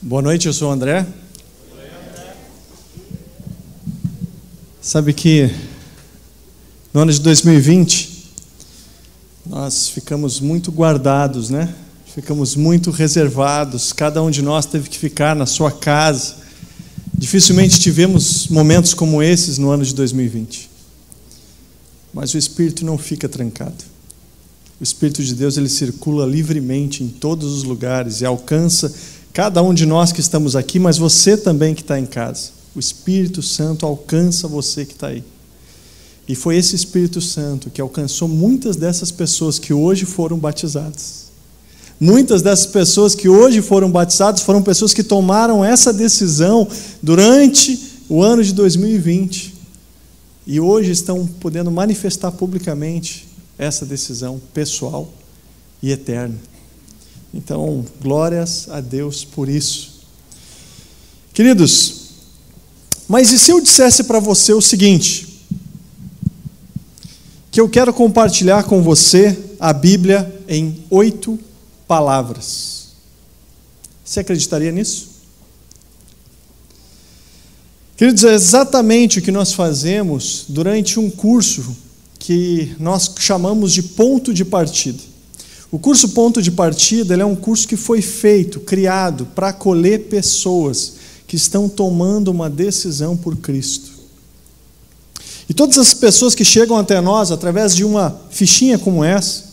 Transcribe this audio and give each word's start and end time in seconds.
Boa 0.00 0.22
noite, 0.22 0.46
eu 0.46 0.52
sou 0.52 0.68
o 0.68 0.72
André. 0.72 1.04
Sabe 4.80 5.12
que 5.12 5.50
no 6.94 7.00
ano 7.00 7.12
de 7.12 7.20
2020 7.20 8.30
nós 9.44 9.88
ficamos 9.88 10.38
muito 10.38 10.70
guardados, 10.70 11.50
né? 11.50 11.74
Ficamos 12.14 12.54
muito 12.54 12.92
reservados, 12.92 13.92
cada 13.92 14.22
um 14.22 14.30
de 14.30 14.40
nós 14.40 14.66
teve 14.66 14.88
que 14.88 14.96
ficar 14.96 15.34
na 15.34 15.46
sua 15.46 15.72
casa. 15.72 16.36
Dificilmente 17.12 17.80
tivemos 17.80 18.46
momentos 18.46 18.94
como 18.94 19.20
esses 19.20 19.58
no 19.58 19.68
ano 19.68 19.84
de 19.84 19.92
2020. 19.96 20.70
Mas 22.14 22.32
o 22.34 22.38
espírito 22.38 22.84
não 22.84 22.96
fica 22.96 23.28
trancado. 23.28 23.84
O 24.80 24.84
espírito 24.84 25.24
de 25.24 25.34
Deus 25.34 25.56
ele 25.56 25.68
circula 25.68 26.24
livremente 26.24 27.02
em 27.02 27.08
todos 27.08 27.52
os 27.52 27.64
lugares 27.64 28.20
e 28.20 28.24
alcança 28.24 28.94
cada 29.38 29.62
um 29.62 29.72
de 29.72 29.86
nós 29.86 30.10
que 30.10 30.18
estamos 30.18 30.56
aqui, 30.56 30.80
mas 30.80 30.98
você 30.98 31.36
também 31.36 31.72
que 31.72 31.80
está 31.80 31.96
em 31.96 32.04
casa. 32.04 32.50
O 32.74 32.80
Espírito 32.80 33.40
Santo 33.40 33.86
alcança 33.86 34.48
você 34.48 34.84
que 34.84 34.94
está 34.94 35.06
aí. 35.06 35.22
E 36.26 36.34
foi 36.34 36.56
esse 36.56 36.74
Espírito 36.74 37.20
Santo 37.20 37.70
que 37.70 37.80
alcançou 37.80 38.26
muitas 38.26 38.74
dessas 38.74 39.12
pessoas 39.12 39.56
que 39.56 39.72
hoje 39.72 40.04
foram 40.04 40.36
batizadas. 40.36 41.26
Muitas 42.00 42.42
dessas 42.42 42.66
pessoas 42.66 43.14
que 43.14 43.28
hoje 43.28 43.62
foram 43.62 43.88
batizadas 43.88 44.42
foram 44.42 44.60
pessoas 44.60 44.92
que 44.92 45.04
tomaram 45.04 45.64
essa 45.64 45.92
decisão 45.92 46.66
durante 47.00 47.78
o 48.08 48.24
ano 48.24 48.42
de 48.42 48.52
2020 48.52 49.54
e 50.48 50.58
hoje 50.58 50.90
estão 50.90 51.24
podendo 51.24 51.70
manifestar 51.70 52.32
publicamente 52.32 53.28
essa 53.56 53.86
decisão 53.86 54.40
pessoal 54.52 55.08
e 55.80 55.92
eterna. 55.92 56.34
Então, 57.32 57.84
glórias 58.00 58.68
a 58.70 58.80
Deus 58.80 59.24
por 59.24 59.48
isso. 59.48 60.00
Queridos, 61.32 62.08
mas 63.08 63.32
e 63.32 63.38
se 63.38 63.50
eu 63.50 63.60
dissesse 63.60 64.04
para 64.04 64.20
você 64.20 64.52
o 64.52 64.60
seguinte: 64.60 65.44
que 67.50 67.60
eu 67.60 67.68
quero 67.68 67.92
compartilhar 67.92 68.64
com 68.64 68.82
você 68.82 69.38
a 69.58 69.72
Bíblia 69.72 70.42
em 70.48 70.84
oito 70.90 71.38
palavras? 71.86 72.88
Você 74.04 74.20
acreditaria 74.20 74.72
nisso? 74.72 75.08
Queridos, 77.96 78.24
é 78.24 78.32
exatamente 78.32 79.18
o 79.18 79.22
que 79.22 79.32
nós 79.32 79.52
fazemos 79.52 80.44
durante 80.48 81.00
um 81.00 81.10
curso 81.10 81.76
que 82.18 82.76
nós 82.78 83.12
chamamos 83.18 83.72
de 83.72 83.82
ponto 83.82 84.32
de 84.32 84.44
partida. 84.44 85.02
O 85.70 85.78
curso 85.78 86.10
Ponto 86.10 86.40
de 86.40 86.50
Partida 86.50 87.14
é 87.14 87.24
um 87.24 87.36
curso 87.36 87.68
que 87.68 87.76
foi 87.76 88.00
feito, 88.00 88.60
criado 88.60 89.26
para 89.26 89.48
acolher 89.48 90.08
pessoas 90.08 90.94
que 91.26 91.36
estão 91.36 91.68
tomando 91.68 92.28
uma 92.28 92.48
decisão 92.48 93.16
por 93.16 93.36
Cristo. 93.36 93.90
E 95.46 95.52
todas 95.52 95.76
as 95.76 95.92
pessoas 95.92 96.34
que 96.34 96.44
chegam 96.44 96.76
até 96.76 97.00
nós 97.00 97.30
através 97.30 97.76
de 97.76 97.84
uma 97.84 98.18
fichinha 98.30 98.78
como 98.78 99.04
essa, 99.04 99.44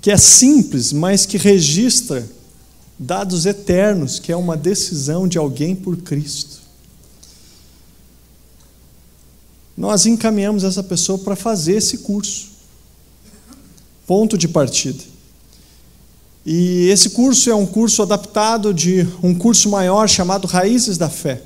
que 0.00 0.10
é 0.10 0.16
simples, 0.16 0.92
mas 0.92 1.26
que 1.26 1.36
registra 1.36 2.26
dados 2.98 3.44
eternos, 3.44 4.18
que 4.18 4.32
é 4.32 4.36
uma 4.36 4.56
decisão 4.56 5.28
de 5.28 5.36
alguém 5.36 5.76
por 5.76 5.96
Cristo. 5.98 6.62
Nós 9.76 10.06
encaminhamos 10.06 10.64
essa 10.64 10.82
pessoa 10.82 11.18
para 11.18 11.36
fazer 11.36 11.76
esse 11.76 11.98
curso 11.98 12.51
ponto 14.06 14.36
de 14.36 14.48
partida. 14.48 15.02
E 16.44 16.88
esse 16.88 17.10
curso 17.10 17.50
é 17.50 17.54
um 17.54 17.66
curso 17.66 18.02
adaptado 18.02 18.74
de 18.74 19.06
um 19.22 19.34
curso 19.34 19.68
maior 19.68 20.08
chamado 20.08 20.46
Raízes 20.46 20.98
da 20.98 21.08
Fé. 21.08 21.42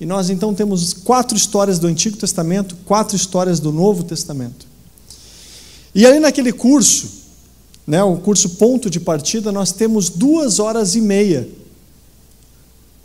E 0.00 0.04
nós 0.04 0.28
então 0.28 0.52
temos 0.52 0.92
quatro 0.92 1.36
histórias 1.36 1.78
do 1.78 1.86
Antigo 1.86 2.16
Testamento, 2.16 2.76
quatro 2.84 3.14
histórias 3.14 3.60
do 3.60 3.72
Novo 3.72 4.02
Testamento. 4.02 4.66
E 5.94 6.04
ali 6.04 6.18
naquele 6.18 6.52
curso, 6.52 7.08
né, 7.86 8.02
o 8.02 8.16
curso 8.16 8.50
ponto 8.50 8.90
de 8.90 8.98
partida, 8.98 9.52
nós 9.52 9.70
temos 9.70 10.08
duas 10.08 10.58
horas 10.58 10.96
e 10.96 11.00
meia 11.00 11.48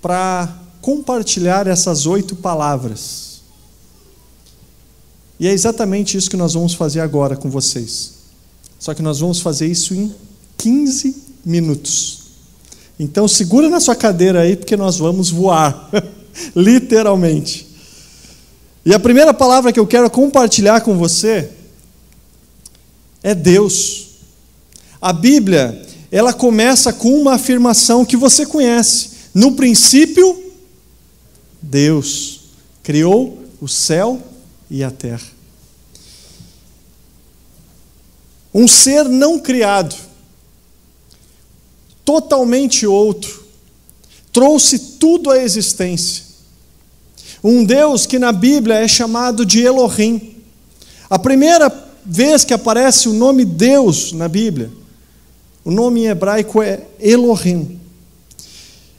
para 0.02 0.58
compartilhar 0.82 1.68
essas 1.68 2.08
oito 2.08 2.36
palavras. 2.36 3.42
E 5.40 5.48
é 5.48 5.52
exatamente 5.52 6.18
isso 6.18 6.30
que 6.30 6.38
nós 6.38 6.54
vamos 6.56 6.74
fazer 6.74 7.02
agora 7.02 7.36
com 7.36 7.50
vocês. 7.50 8.19
Só 8.80 8.94
que 8.94 9.02
nós 9.02 9.20
vamos 9.20 9.42
fazer 9.42 9.68
isso 9.68 9.94
em 9.94 10.16
15 10.58 11.16
minutos. 11.46 12.20
Então 12.98 13.28
segura 13.28 13.70
na 13.70 13.80
sua 13.80 13.96
cadeira 13.96 14.42
aí, 14.42 14.56
porque 14.56 14.78
nós 14.78 14.98
vamos 14.98 15.30
voar, 15.30 15.90
literalmente. 16.56 17.68
E 18.86 18.94
a 18.94 19.00
primeira 19.00 19.34
palavra 19.34 19.74
que 19.74 19.80
eu 19.80 19.86
quero 19.86 20.10
compartilhar 20.10 20.82
com 20.82 20.98
você 20.98 21.50
é 23.22 23.36
Deus. 23.36 24.08
A 25.02 25.14
Bíblia, 25.14 25.86
ela 26.12 26.34
começa 26.34 26.92
com 26.92 27.14
uma 27.20 27.36
afirmação 27.36 28.06
que 28.06 28.18
você 28.18 28.46
conhece. 28.46 29.12
No 29.34 29.54
princípio, 29.54 30.44
Deus 31.62 32.42
criou 32.82 33.44
o 33.62 33.68
céu 33.68 34.22
e 34.70 34.84
a 34.84 34.90
terra. 34.90 35.39
Um 38.54 38.68
ser 38.68 39.06
não 39.06 39.40
criado, 39.40 39.96
totalmente 42.04 42.88
outro, 42.88 43.46
trouxe 44.32 44.80
tudo 44.80 45.30
à 45.30 45.38
existência. 45.38 46.24
Um 47.44 47.64
Deus 47.64 48.06
que 48.06 48.20
na 48.20 48.32
Bíblia 48.32 48.76
é 48.76 48.88
chamado 48.88 49.46
de 49.46 49.62
Elohim. 49.62 50.36
A 51.10 51.18
primeira 51.18 51.72
vez 52.04 52.44
que 52.44 52.54
aparece 52.54 53.08
o 53.08 53.14
nome 53.14 53.46
Deus 53.46 54.12
na 54.12 54.28
Bíblia, 54.28 54.72
o 55.64 55.72
nome 55.72 56.02
em 56.02 56.08
hebraico 56.08 56.62
é 56.62 56.82
Elohim. 57.00 57.80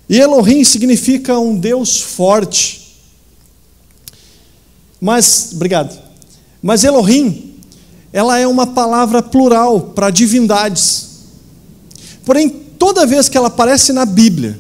E 0.08 0.18
Elohim 0.18 0.64
significa 0.64 1.38
um 1.38 1.56
Deus 1.56 2.00
forte. 2.00 2.96
Mas, 5.00 5.50
obrigado. 5.52 5.96
Mas 6.62 6.84
Elohim 6.84 7.49
ela 8.12 8.38
é 8.38 8.46
uma 8.46 8.66
palavra 8.66 9.22
plural 9.22 9.80
para 9.80 10.10
divindades. 10.10 11.08
Porém, 12.24 12.48
toda 12.48 13.06
vez 13.06 13.28
que 13.28 13.36
ela 13.36 13.48
aparece 13.48 13.92
na 13.92 14.04
Bíblia, 14.04 14.58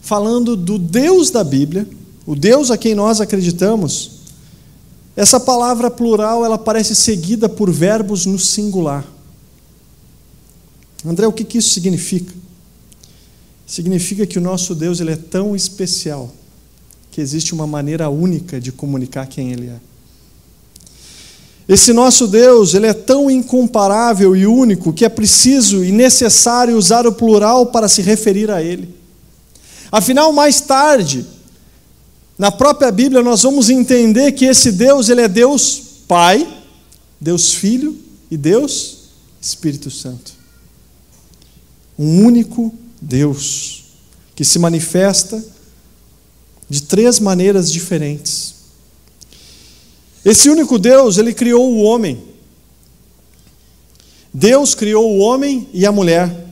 falando 0.00 0.56
do 0.56 0.78
Deus 0.78 1.30
da 1.30 1.44
Bíblia, 1.44 1.88
o 2.26 2.34
Deus 2.34 2.70
a 2.70 2.76
quem 2.76 2.94
nós 2.94 3.20
acreditamos, 3.20 4.22
essa 5.14 5.38
palavra 5.38 5.90
plural 5.90 6.44
ela 6.44 6.56
parece 6.56 6.94
seguida 6.94 7.48
por 7.48 7.70
verbos 7.70 8.24
no 8.24 8.38
singular. 8.38 9.06
André, 11.04 11.26
o 11.26 11.32
que, 11.32 11.44
que 11.44 11.58
isso 11.58 11.70
significa? 11.70 12.32
Significa 13.66 14.26
que 14.26 14.38
o 14.38 14.42
nosso 14.42 14.74
Deus 14.74 15.00
ele 15.00 15.12
é 15.12 15.16
tão 15.16 15.56
especial 15.56 16.32
que 17.10 17.20
existe 17.20 17.52
uma 17.52 17.66
maneira 17.66 18.08
única 18.08 18.60
de 18.60 18.72
comunicar 18.72 19.26
quem 19.26 19.52
Ele 19.52 19.66
é. 19.66 19.80
Esse 21.68 21.92
nosso 21.92 22.26
Deus, 22.26 22.74
ele 22.74 22.86
é 22.86 22.92
tão 22.92 23.30
incomparável 23.30 24.34
e 24.34 24.46
único 24.46 24.92
que 24.92 25.04
é 25.04 25.08
preciso 25.08 25.84
e 25.84 25.92
necessário 25.92 26.76
usar 26.76 27.06
o 27.06 27.12
plural 27.12 27.66
para 27.66 27.88
se 27.88 28.02
referir 28.02 28.50
a 28.50 28.62
ele. 28.62 28.94
Afinal, 29.90 30.32
mais 30.32 30.60
tarde, 30.60 31.24
na 32.38 32.50
própria 32.50 32.90
Bíblia, 32.90 33.22
nós 33.22 33.42
vamos 33.42 33.70
entender 33.70 34.32
que 34.32 34.44
esse 34.44 34.72
Deus, 34.72 35.08
ele 35.08 35.20
é 35.20 35.28
Deus 35.28 35.82
Pai, 36.08 36.46
Deus 37.20 37.52
Filho 37.52 37.96
e 38.30 38.36
Deus 38.36 39.02
Espírito 39.40 39.90
Santo. 39.90 40.32
Um 41.98 42.24
único 42.24 42.74
Deus 43.00 43.84
que 44.34 44.44
se 44.44 44.58
manifesta 44.58 45.42
de 46.68 46.82
três 46.82 47.20
maneiras 47.20 47.70
diferentes. 47.70 48.41
Esse 50.24 50.48
único 50.48 50.78
Deus, 50.78 51.18
ele 51.18 51.34
criou 51.34 51.72
o 51.72 51.82
homem. 51.82 52.22
Deus 54.32 54.74
criou 54.74 55.10
o 55.10 55.18
homem 55.18 55.68
e 55.72 55.84
a 55.84 55.92
mulher, 55.92 56.48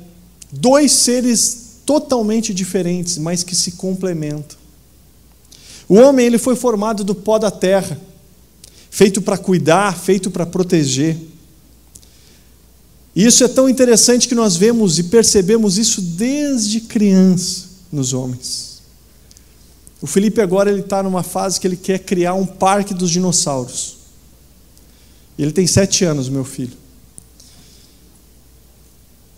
dois 0.53 0.93
seres 0.93 1.79
totalmente 1.87 2.53
diferentes, 2.53 3.17
mas 3.17 3.43
que 3.43 3.55
se 3.55 3.73
complementam. 3.73 4.59
O 5.89 5.95
homem 5.95 6.27
ele 6.27 6.39
foi 6.39 6.55
formado 6.55 7.03
do 7.03 7.15
pó 7.15 7.39
da 7.39 7.51
terra, 7.51 7.99
feito 8.91 9.23
para 9.23 9.39
cuidar, 9.39 9.99
feito 9.99 10.31
para 10.31 10.45
proteger. 10.45 11.17
E 13.15 13.25
isso 13.25 13.43
é 13.43 13.49
tão 13.49 13.69
interessante 13.69 14.29
que 14.29 14.35
nós 14.35 14.57
vemos 14.57 14.99
e 14.99 15.05
percebemos 15.05 15.79
isso 15.79 16.01
desde 16.01 16.81
criança 16.81 17.65
nos 17.91 18.13
homens. 18.13 18.70
O 20.01 20.07
Felipe 20.07 20.41
agora 20.41 20.71
ele 20.71 20.81
está 20.81 21.03
numa 21.03 21.23
fase 21.23 21.61
que 21.61 21.67
ele 21.67 21.77
quer 21.77 21.99
criar 21.99 22.35
um 22.35 22.47
parque 22.47 22.95
dos 22.95 23.11
dinossauros. 23.11 23.99
Ele 25.39 25.53
tem 25.53 25.67
sete 25.67 26.05
anos, 26.05 26.29
meu 26.29 26.45
filho. 26.45 26.77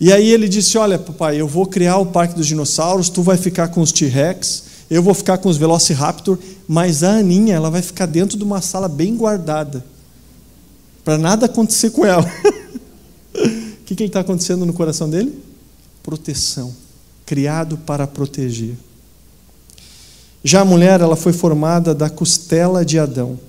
E 0.03 0.11
aí 0.11 0.29
ele 0.31 0.49
disse: 0.49 0.77
Olha, 0.77 0.99
papai, 0.99 1.39
eu 1.39 1.47
vou 1.47 1.65
criar 1.65 1.97
o 1.97 2.07
Parque 2.07 2.35
dos 2.35 2.45
Dinossauros, 2.45 3.09
tu 3.09 3.21
vai 3.21 3.37
ficar 3.37 3.69
com 3.69 3.79
os 3.79 3.89
T-Rex, 3.93 4.63
eu 4.89 5.01
vou 5.01 5.13
ficar 5.13 5.37
com 5.37 5.47
os 5.47 5.55
Velociraptor, 5.55 6.37
mas 6.67 7.03
a 7.03 7.19
Aninha 7.19 7.55
ela 7.55 7.69
vai 7.69 7.81
ficar 7.81 8.05
dentro 8.05 8.37
de 8.37 8.43
uma 8.43 8.59
sala 8.61 8.89
bem 8.89 9.15
guardada, 9.15 9.85
para 11.05 11.17
nada 11.17 11.45
acontecer 11.45 11.91
com 11.91 12.05
ela. 12.05 12.29
O 13.33 13.83
que, 13.85 14.03
está 14.03 14.19
acontecendo 14.19 14.65
no 14.65 14.73
coração 14.73 15.09
dele? 15.09 15.41
Proteção, 16.03 16.75
criado 17.25 17.77
para 17.77 18.05
proteger. 18.05 18.75
Já 20.43 20.61
a 20.61 20.65
mulher, 20.65 20.99
ela 20.99 21.15
foi 21.15 21.31
formada 21.31 21.95
da 21.95 22.09
costela 22.09 22.83
de 22.83 22.99
Adão, 22.99 23.39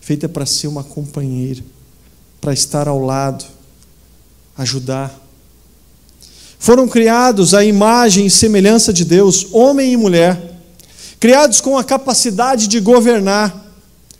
feita 0.00 0.28
para 0.28 0.46
ser 0.46 0.66
uma 0.66 0.82
companheira, 0.82 1.62
para 2.40 2.54
estar 2.54 2.88
ao 2.88 2.98
lado, 2.98 3.44
ajudar. 4.56 5.14
Foram 6.58 6.88
criados 6.88 7.52
à 7.52 7.62
imagem 7.62 8.24
e 8.24 8.30
semelhança 8.30 8.92
de 8.92 9.04
Deus, 9.04 9.48
homem 9.52 9.92
e 9.92 9.96
mulher, 9.96 10.60
criados 11.20 11.60
com 11.60 11.76
a 11.76 11.84
capacidade 11.84 12.66
de 12.66 12.80
governar, 12.80 13.66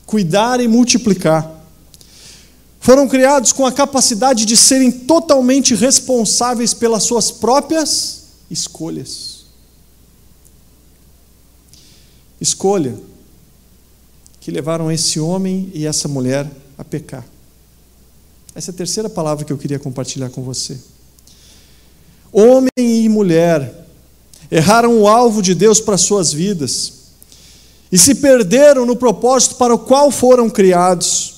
cuidar 0.05 0.61
e 0.61 0.69
multiplicar. 0.69 1.51
Foram 2.79 3.09
criados 3.09 3.53
com 3.53 3.65
a 3.65 3.73
capacidade 3.73 4.45
de 4.45 4.57
serem 4.57 4.91
totalmente 4.91 5.75
responsáveis 5.75 6.75
pelas 6.75 7.05
suas 7.05 7.31
próprias 7.31 8.25
escolhas. 8.51 9.32
Escolha 12.43 12.95
que 14.41 14.51
levaram 14.51 14.91
esse 14.91 15.21
homem 15.21 15.71
e 15.73 15.87
essa 15.87 16.09
mulher 16.09 16.51
a 16.77 16.83
pecar. 16.83 17.25
Essa 18.55 18.71
é 18.71 18.75
a 18.75 18.77
terceira 18.77 19.09
palavra 19.09 19.45
que 19.45 19.53
eu 19.53 19.59
queria 19.59 19.79
compartilhar 19.79 20.29
com 20.31 20.43
você. 20.43 20.77
Homem 22.33 22.71
e 22.77 23.09
mulher 23.09 23.87
erraram 24.51 25.01
o 25.01 25.07
alvo 25.07 25.41
de 25.41 25.55
Deus 25.55 25.81
para 25.81 25.97
suas 25.97 26.33
vidas 26.33 26.93
e 27.91 27.97
se 27.97 28.17
perderam 28.17 28.85
no 28.85 28.97
propósito 28.97 29.55
para 29.55 29.75
o 29.75 29.79
qual 29.79 30.11
foram 30.11 30.51
criados. 30.51 31.35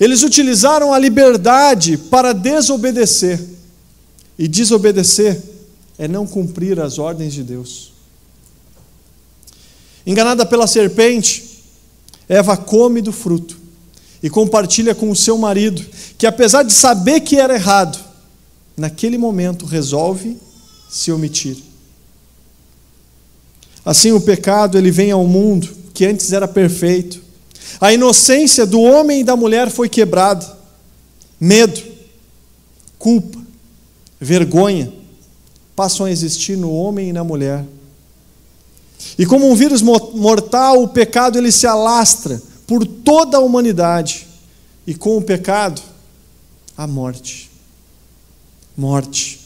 Eles 0.00 0.22
utilizaram 0.22 0.92
a 0.92 0.98
liberdade 0.98 1.96
para 1.96 2.32
desobedecer. 2.32 3.40
E 4.38 4.48
desobedecer 4.48 5.40
é 5.98 6.08
não 6.08 6.26
cumprir 6.26 6.80
as 6.80 6.98
ordens 6.98 7.34
de 7.34 7.42
Deus. 7.42 7.89
Enganada 10.06 10.46
pela 10.46 10.66
serpente, 10.66 11.62
Eva 12.28 12.56
come 12.56 13.02
do 13.02 13.12
fruto 13.12 13.58
e 14.22 14.30
compartilha 14.30 14.94
com 14.94 15.10
o 15.10 15.16
seu 15.16 15.36
marido, 15.38 15.84
que 16.16 16.26
apesar 16.26 16.62
de 16.62 16.72
saber 16.72 17.20
que 17.20 17.36
era 17.36 17.54
errado, 17.54 17.98
naquele 18.76 19.18
momento 19.18 19.66
resolve 19.66 20.36
se 20.88 21.10
omitir. 21.10 21.56
Assim 23.84 24.12
o 24.12 24.20
pecado 24.20 24.76
ele 24.76 24.90
vem 24.90 25.10
ao 25.10 25.26
mundo, 25.26 25.68
que 25.94 26.04
antes 26.04 26.32
era 26.32 26.46
perfeito. 26.46 27.20
A 27.80 27.92
inocência 27.92 28.66
do 28.66 28.80
homem 28.80 29.20
e 29.20 29.24
da 29.24 29.36
mulher 29.36 29.70
foi 29.70 29.88
quebrada. 29.88 30.58
Medo, 31.38 31.80
culpa, 32.98 33.38
vergonha 34.20 34.92
passam 35.74 36.04
a 36.04 36.10
existir 36.10 36.56
no 36.56 36.72
homem 36.72 37.08
e 37.08 37.12
na 37.12 37.24
mulher. 37.24 37.64
E 39.18 39.26
como 39.26 39.50
um 39.50 39.54
vírus 39.54 39.82
mortal, 39.82 40.82
o 40.82 40.88
pecado 40.88 41.38
ele 41.38 41.52
se 41.52 41.66
alastra 41.66 42.40
por 42.66 42.86
toda 42.86 43.36
a 43.36 43.40
humanidade. 43.40 44.26
E 44.86 44.94
com 44.94 45.16
o 45.16 45.22
pecado, 45.22 45.80
a 46.76 46.86
morte. 46.86 47.50
Morte. 48.76 49.40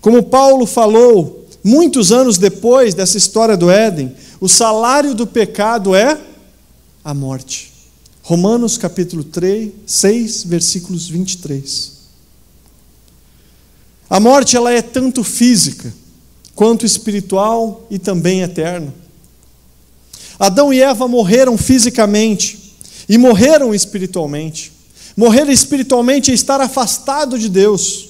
Como 0.00 0.22
Paulo 0.24 0.66
falou, 0.66 1.46
muitos 1.62 2.12
anos 2.12 2.36
depois 2.36 2.94
dessa 2.94 3.16
história 3.16 3.56
do 3.56 3.70
Éden, 3.70 4.14
o 4.40 4.48
salário 4.48 5.14
do 5.14 5.26
pecado 5.26 5.94
é 5.94 6.20
a 7.04 7.14
morte. 7.14 7.72
Romanos 8.22 8.78
capítulo 8.78 9.22
3, 9.22 9.70
6, 9.86 10.44
versículos 10.44 11.08
23. 11.08 11.92
A 14.08 14.18
morte 14.20 14.56
ela 14.56 14.72
é 14.72 14.80
tanto 14.80 15.24
física, 15.24 15.92
quanto 16.54 16.86
espiritual 16.86 17.86
e 17.90 17.98
também 17.98 18.42
eterno. 18.42 18.92
Adão 20.38 20.72
e 20.72 20.80
Eva 20.80 21.06
morreram 21.08 21.56
fisicamente 21.56 22.76
e 23.08 23.18
morreram 23.18 23.74
espiritualmente. 23.74 24.72
Morrer 25.16 25.48
espiritualmente 25.48 26.30
é 26.30 26.34
estar 26.34 26.60
afastado 26.60 27.38
de 27.38 27.48
Deus. 27.48 28.08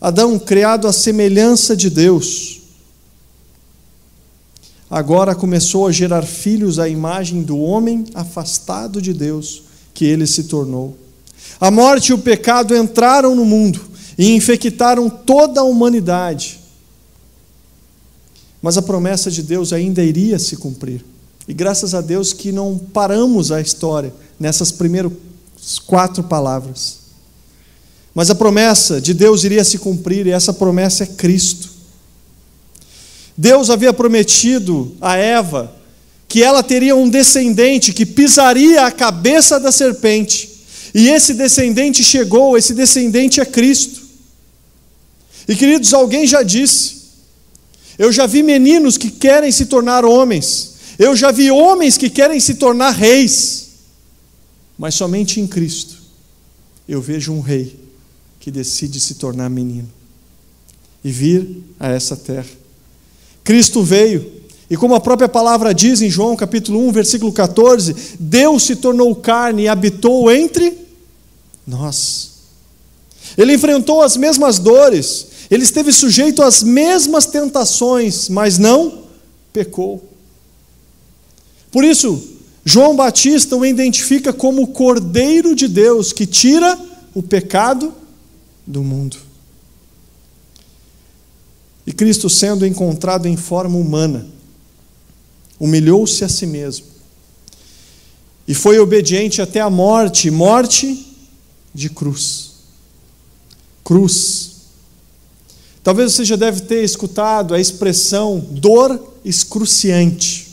Adão, 0.00 0.38
criado 0.38 0.86
à 0.86 0.92
semelhança 0.92 1.76
de 1.76 1.88
Deus, 1.88 2.60
agora 4.90 5.34
começou 5.34 5.86
a 5.86 5.92
gerar 5.92 6.22
filhos 6.22 6.78
à 6.78 6.88
imagem 6.88 7.42
do 7.42 7.58
homem 7.58 8.04
afastado 8.14 9.00
de 9.00 9.12
Deus 9.12 9.62
que 9.94 10.04
ele 10.04 10.26
se 10.26 10.44
tornou. 10.44 10.96
A 11.60 11.70
morte 11.70 12.08
e 12.08 12.12
o 12.12 12.18
pecado 12.18 12.76
entraram 12.76 13.34
no 13.34 13.44
mundo 13.44 13.91
e 14.16 14.34
infectaram 14.34 15.08
toda 15.08 15.60
a 15.60 15.64
humanidade. 15.64 16.60
Mas 18.60 18.78
a 18.78 18.82
promessa 18.82 19.30
de 19.30 19.42
Deus 19.42 19.72
ainda 19.72 20.02
iria 20.02 20.38
se 20.38 20.56
cumprir. 20.56 21.04
E 21.48 21.52
graças 21.52 21.94
a 21.94 22.00
Deus 22.00 22.32
que 22.32 22.52
não 22.52 22.78
paramos 22.78 23.50
a 23.50 23.60
história 23.60 24.14
nessas 24.38 24.70
primeiras 24.70 25.12
quatro 25.86 26.22
palavras. 26.22 26.98
Mas 28.14 28.30
a 28.30 28.34
promessa 28.34 29.00
de 29.00 29.14
Deus 29.14 29.42
iria 29.42 29.64
se 29.64 29.78
cumprir, 29.78 30.26
e 30.26 30.30
essa 30.30 30.52
promessa 30.52 31.04
é 31.04 31.06
Cristo. 31.06 31.70
Deus 33.36 33.70
havia 33.70 33.92
prometido 33.92 34.94
a 35.00 35.16
Eva 35.16 35.74
que 36.28 36.42
ela 36.42 36.62
teria 36.62 36.94
um 36.94 37.08
descendente 37.08 37.92
que 37.92 38.06
pisaria 38.06 38.86
a 38.86 38.90
cabeça 38.90 39.58
da 39.58 39.72
serpente. 39.72 40.50
E 40.94 41.08
esse 41.08 41.34
descendente 41.34 42.04
chegou, 42.04 42.56
esse 42.56 42.74
descendente 42.74 43.40
é 43.40 43.44
Cristo. 43.44 44.01
E 45.48 45.56
queridos, 45.56 45.92
alguém 45.92 46.26
já 46.26 46.42
disse, 46.42 47.02
eu 47.98 48.12
já 48.12 48.26
vi 48.26 48.42
meninos 48.42 48.96
que 48.96 49.10
querem 49.10 49.50
se 49.50 49.66
tornar 49.66 50.04
homens, 50.04 50.72
eu 50.98 51.16
já 51.16 51.30
vi 51.30 51.50
homens 51.50 51.96
que 51.96 52.08
querem 52.08 52.38
se 52.38 52.54
tornar 52.54 52.90
reis, 52.90 53.68
mas 54.78 54.94
somente 54.94 55.40
em 55.40 55.46
Cristo 55.46 55.96
eu 56.88 57.00
vejo 57.00 57.32
um 57.32 57.40
rei 57.40 57.78
que 58.40 58.50
decide 58.50 58.98
se 59.00 59.14
tornar 59.14 59.48
menino 59.48 59.88
e 61.04 61.10
vir 61.10 61.62
a 61.78 61.88
essa 61.88 62.16
terra. 62.16 62.50
Cristo 63.44 63.82
veio, 63.82 64.42
e 64.70 64.76
como 64.76 64.94
a 64.94 65.00
própria 65.00 65.28
palavra 65.28 65.74
diz 65.74 66.00
em 66.00 66.10
João 66.10 66.36
capítulo 66.36 66.86
1, 66.88 66.92
versículo 66.92 67.32
14, 67.32 67.94
Deus 68.18 68.62
se 68.64 68.76
tornou 68.76 69.14
carne 69.14 69.62
e 69.62 69.68
habitou 69.68 70.30
entre 70.30 70.78
nós. 71.66 72.30
Ele 73.36 73.54
enfrentou 73.54 74.02
as 74.02 74.16
mesmas 74.16 74.58
dores, 74.58 75.26
ele 75.50 75.64
esteve 75.64 75.92
sujeito 75.92 76.42
às 76.42 76.62
mesmas 76.62 77.26
tentações, 77.26 78.28
mas 78.28 78.58
não 78.58 79.04
pecou. 79.52 80.02
Por 81.70 81.84
isso, 81.84 82.22
João 82.64 82.94
Batista 82.94 83.56
o 83.56 83.64
identifica 83.64 84.32
como 84.32 84.62
o 84.62 84.68
Cordeiro 84.68 85.54
de 85.54 85.66
Deus 85.66 86.12
que 86.12 86.26
tira 86.26 86.78
o 87.14 87.22
pecado 87.22 87.92
do 88.66 88.82
mundo. 88.82 89.16
E 91.86 91.92
Cristo, 91.92 92.30
sendo 92.30 92.64
encontrado 92.64 93.26
em 93.26 93.36
forma 93.36 93.76
humana, 93.76 94.26
humilhou-se 95.58 96.24
a 96.24 96.28
si 96.28 96.46
mesmo 96.46 96.92
e 98.46 98.54
foi 98.54 98.78
obediente 98.78 99.40
até 99.40 99.60
a 99.60 99.70
morte 99.70 100.30
morte 100.30 101.06
de 101.74 101.88
cruz. 101.88 102.52
Cruz 103.84 104.51
Talvez 105.82 106.12
você 106.12 106.24
já 106.24 106.36
deve 106.36 106.60
ter 106.62 106.84
escutado 106.84 107.54
a 107.54 107.60
expressão 107.60 108.38
dor 108.50 109.14
excruciante. 109.24 110.48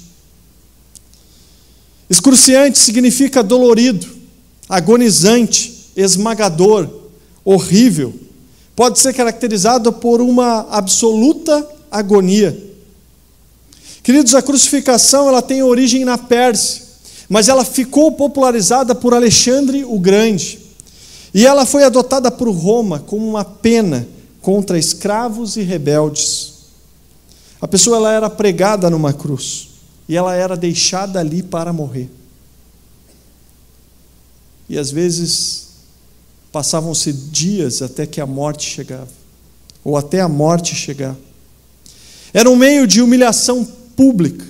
Excruciante 2.09 2.79
significa 2.79 3.43
dolorido, 3.43 4.07
agonizante, 4.67 5.91
esmagador, 5.95 6.89
horrível. 7.45 8.13
Pode 8.75 8.97
ser 8.97 9.13
caracterizado 9.13 9.93
por 9.93 10.19
uma 10.19 10.67
absoluta 10.71 11.67
agonia. 11.91 12.57
Queridos, 14.01 14.33
a 14.33 14.41
crucificação 14.41 15.27
ela 15.27 15.41
tem 15.41 15.61
origem 15.61 16.03
na 16.03 16.17
Pérsia, 16.17 16.83
mas 17.27 17.47
ela 17.47 17.63
ficou 17.63 18.11
popularizada 18.13 18.95
por 18.95 19.13
Alexandre 19.13 19.85
o 19.85 19.99
Grande. 19.99 20.59
E 21.31 21.45
ela 21.45 21.67
foi 21.67 21.83
adotada 21.83 22.31
por 22.31 22.49
Roma 22.49 22.99
como 22.99 23.27
uma 23.27 23.45
pena 23.45 24.07
contra 24.41 24.77
escravos 24.77 25.55
e 25.57 25.61
rebeldes. 25.61 26.53
A 27.61 27.67
pessoa 27.67 27.97
ela 27.97 28.13
era 28.13 28.29
pregada 28.29 28.89
numa 28.89 29.13
cruz 29.13 29.69
e 30.07 30.15
ela 30.15 30.35
era 30.35 30.55
deixada 30.55 31.19
ali 31.19 31.43
para 31.43 31.73
morrer. 31.73 32.09
E 34.67 34.77
às 34.77 34.91
vezes 34.91 35.69
Passavam-se 36.51 37.13
dias 37.13 37.81
até 37.81 38.07
que 38.07 38.19
a 38.19 38.25
morte 38.25 38.67
chegava, 38.67 39.07
ou 39.83 39.95
até 39.95 40.19
a 40.19 40.27
morte 40.27 40.73
chegar. 40.73 41.15
Era 42.33 42.49
um 42.49 42.55
meio 42.55 42.87
de 42.87 43.01
humilhação 43.01 43.63
pública. 43.95 44.45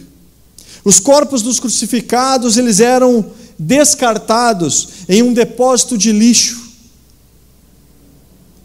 Os 0.83 0.99
corpos 0.99 1.41
dos 1.41 1.59
crucificados, 1.59 2.55
eles 2.55 2.79
eram 2.79 3.25
descartados 3.57 4.87
em 5.09 5.21
um 5.21 5.33
depósito 5.33 5.97
de 5.97 6.13
lixo. 6.13 6.68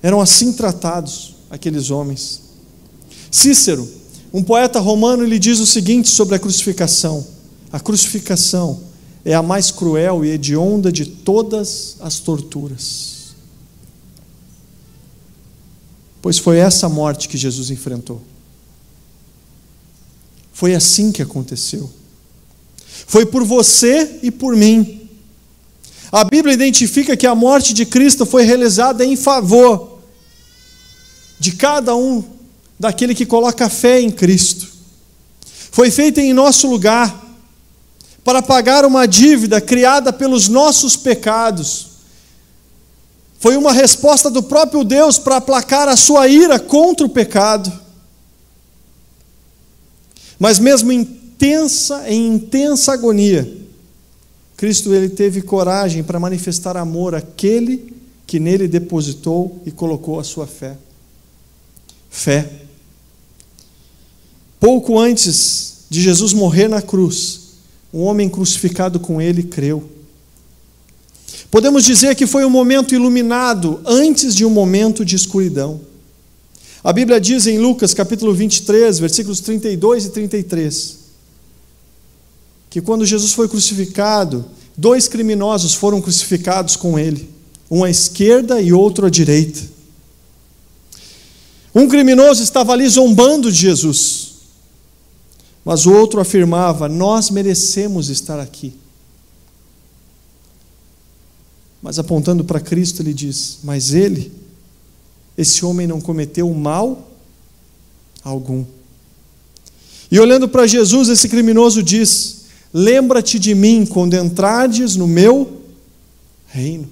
Eram 0.05 0.21
assim 0.21 0.53
tratados 0.53 1.35
aqueles 1.49 1.91
homens. 1.91 2.43
Cícero, 3.31 3.91
um 4.35 4.43
poeta 4.43 4.79
romano, 4.79 5.25
lhe 5.25 5.39
diz 5.39 5.61
o 5.61 5.67
seguinte 5.67 6.11
sobre 6.11 6.35
a 6.35 6.39
crucificação: 6.39 7.27
a 7.73 7.81
crucificação 7.81 8.83
é 9.25 9.33
a 9.33 9.43
mais 9.43 9.71
cruel 9.71 10.23
e 10.23 10.29
hedionda 10.29 10.93
de 10.93 11.07
todas 11.07 11.97
as 12.01 12.19
torturas. 12.19 13.35
Pois 16.21 16.37
foi 16.37 16.59
essa 16.59 16.87
morte 16.87 17.27
que 17.27 17.39
Jesus 17.39 17.71
enfrentou. 17.71 18.21
Foi 20.53 20.75
assim 20.75 21.13
que 21.13 21.23
aconteceu. 21.23 21.91
Foi 23.07 23.25
por 23.25 23.43
você 23.43 24.19
e 24.23 24.31
por 24.31 24.55
mim. 24.55 25.09
A 26.13 26.25
Bíblia 26.25 26.53
identifica 26.53 27.17
que 27.17 27.27
a 27.27 27.35
morte 27.35 27.73
de 27.73 27.87
Cristo 27.87 28.27
foi 28.27 28.43
realizada 28.43 29.03
em 29.03 29.17
favor 29.17 29.94
de 31.39 31.53
cada 31.53 31.95
um 31.95 32.25
daquele 32.79 33.15
que 33.15 33.27
coloca 33.27 33.69
fé 33.69 34.01
em 34.01 34.11
Cristo. 34.11 34.69
Foi 35.71 35.91
feita 35.91 36.21
em 36.21 36.33
nosso 36.33 36.69
lugar 36.69 37.23
para 38.23 38.43
pagar 38.43 38.85
uma 38.85 39.07
dívida 39.07 39.61
criada 39.61 40.13
pelos 40.13 40.49
nossos 40.49 40.97
pecados 40.97 41.95
foi 43.45 43.59
uma 43.59 43.75
resposta 43.75 44.31
do 44.31 44.43
próprio 44.43 44.83
Deus 44.83 45.19
para 45.19 45.37
aplacar 45.37 45.87
a 45.87 45.99
sua 45.99 46.27
ira 46.27 46.59
contra 46.59 47.05
o 47.05 47.11
pecado. 47.11 47.71
Mas 50.39 50.59
mesmo 50.59 50.91
intensa, 50.91 52.11
em 52.11 52.37
intensa 52.37 52.95
agonia, 52.95 53.47
Cristo 54.57 54.95
ele 54.95 55.11
teve 55.11 55.43
coragem 55.43 56.03
para 56.03 56.19
manifestar 56.19 56.75
amor 56.79 57.15
àquele 57.15 57.95
que 58.27 58.41
nele 58.41 58.67
depositou 58.67 59.61
e 59.67 59.71
colocou 59.71 60.19
a 60.19 60.25
sua 60.25 60.47
fé. 60.47 60.79
Fé. 62.15 62.49
Pouco 64.61 65.01
antes 65.01 65.79
de 65.91 66.01
Jesus 66.01 66.33
morrer 66.33 66.69
na 66.69 66.81
cruz, 66.81 67.41
um 67.93 68.03
homem 68.03 68.29
crucificado 68.29 69.01
com 69.01 69.21
ele 69.21 69.43
creu. 69.43 69.83
Podemos 71.51 71.85
dizer 71.85 72.15
que 72.15 72.25
foi 72.25 72.45
um 72.45 72.51
momento 72.51 72.95
iluminado 72.95 73.81
antes 73.85 74.33
de 74.33 74.45
um 74.45 74.49
momento 74.49 75.05
de 75.05 75.17
escuridão. 75.17 75.81
A 76.85 76.93
Bíblia 76.93 77.21
diz 77.21 77.49
em 77.49 77.59
Lucas 77.59 77.93
capítulo 77.93 78.33
23, 78.33 79.01
versículos 79.01 79.41
32 79.41 80.05
e 80.05 80.11
33, 80.11 80.99
que 82.71 82.81
quando 82.81 83.05
Jesus 83.05 83.33
foi 83.33 83.49
crucificado, 83.49 84.45
dois 84.77 85.09
criminosos 85.09 85.75
foram 85.75 86.01
crucificados 86.01 86.77
com 86.77 86.97
ele, 86.97 87.29
um 87.69 87.83
à 87.83 87.91
esquerda 87.91 88.63
e 88.63 88.73
outro 88.73 89.05
à 89.05 89.11
direita. 89.11 89.74
Um 91.75 91.89
criminoso 91.89 92.43
estava 92.43 92.73
ali 92.73 92.89
zombando 92.89 93.51
de 93.51 93.59
Jesus, 93.59 94.35
mas 95.65 95.87
o 95.87 95.93
outro 95.93 96.21
afirmava: 96.21 96.89
Nós 96.89 97.31
merecemos 97.31 98.09
estar 98.09 98.39
aqui. 98.39 98.73
Mas 101.83 101.99
apontando 101.99 102.45
para 102.45 102.61
Cristo, 102.61 103.03
ele 103.03 103.13
diz: 103.13 103.59
Mas 103.65 103.93
ele, 103.93 104.33
esse 105.37 105.65
homem 105.65 105.87
não 105.87 106.01
cometeu 106.01 106.49
mal 106.55 107.11
algum. 108.23 108.65
E 110.11 110.21
olhando 110.21 110.49
para 110.49 110.67
Jesus, 110.67 111.09
esse 111.09 111.29
criminoso 111.29 111.83
diz: 111.83 112.45
Lembra-te 112.73 113.39
de 113.39 113.55
mim 113.55 113.85
quando 113.85 114.15
entrardes 114.15 114.95
no 114.95 115.09
meu 115.09 115.61
reino. 116.47 116.89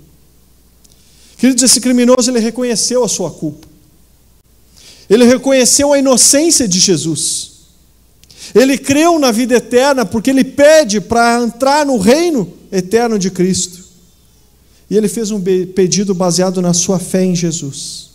Queridos, 1.37 1.63
esse 1.63 1.81
criminoso 1.81 2.31
ele 2.31 2.41
reconheceu 2.41 3.05
a 3.05 3.09
sua 3.09 3.31
culpa. 3.31 3.72
Ele 5.13 5.27
reconheceu 5.27 5.93
a 5.93 5.99
inocência 5.99 6.67
de 6.67 6.81
Jesus. 6.81 7.51
Ele 8.55 8.79
creu 8.79 9.19
na 9.19 9.31
vida 9.31 9.55
eterna 9.55 10.07
porque 10.07 10.31
ele 10.31 10.43
pede 10.43 11.03
para 11.03 11.43
entrar 11.43 11.85
no 11.85 11.99
reino 11.99 12.51
eterno 12.73 13.19
de 13.19 13.31
Cristo. 13.31 13.85
E 14.89 14.97
ele 14.97 15.09
fez 15.09 15.31
um 15.31 15.39
pedido 15.75 16.15
baseado 16.15 16.63
na 16.63 16.73
sua 16.73 16.99
fé 16.99 17.23
em 17.23 17.37
Jesus. 17.37 18.09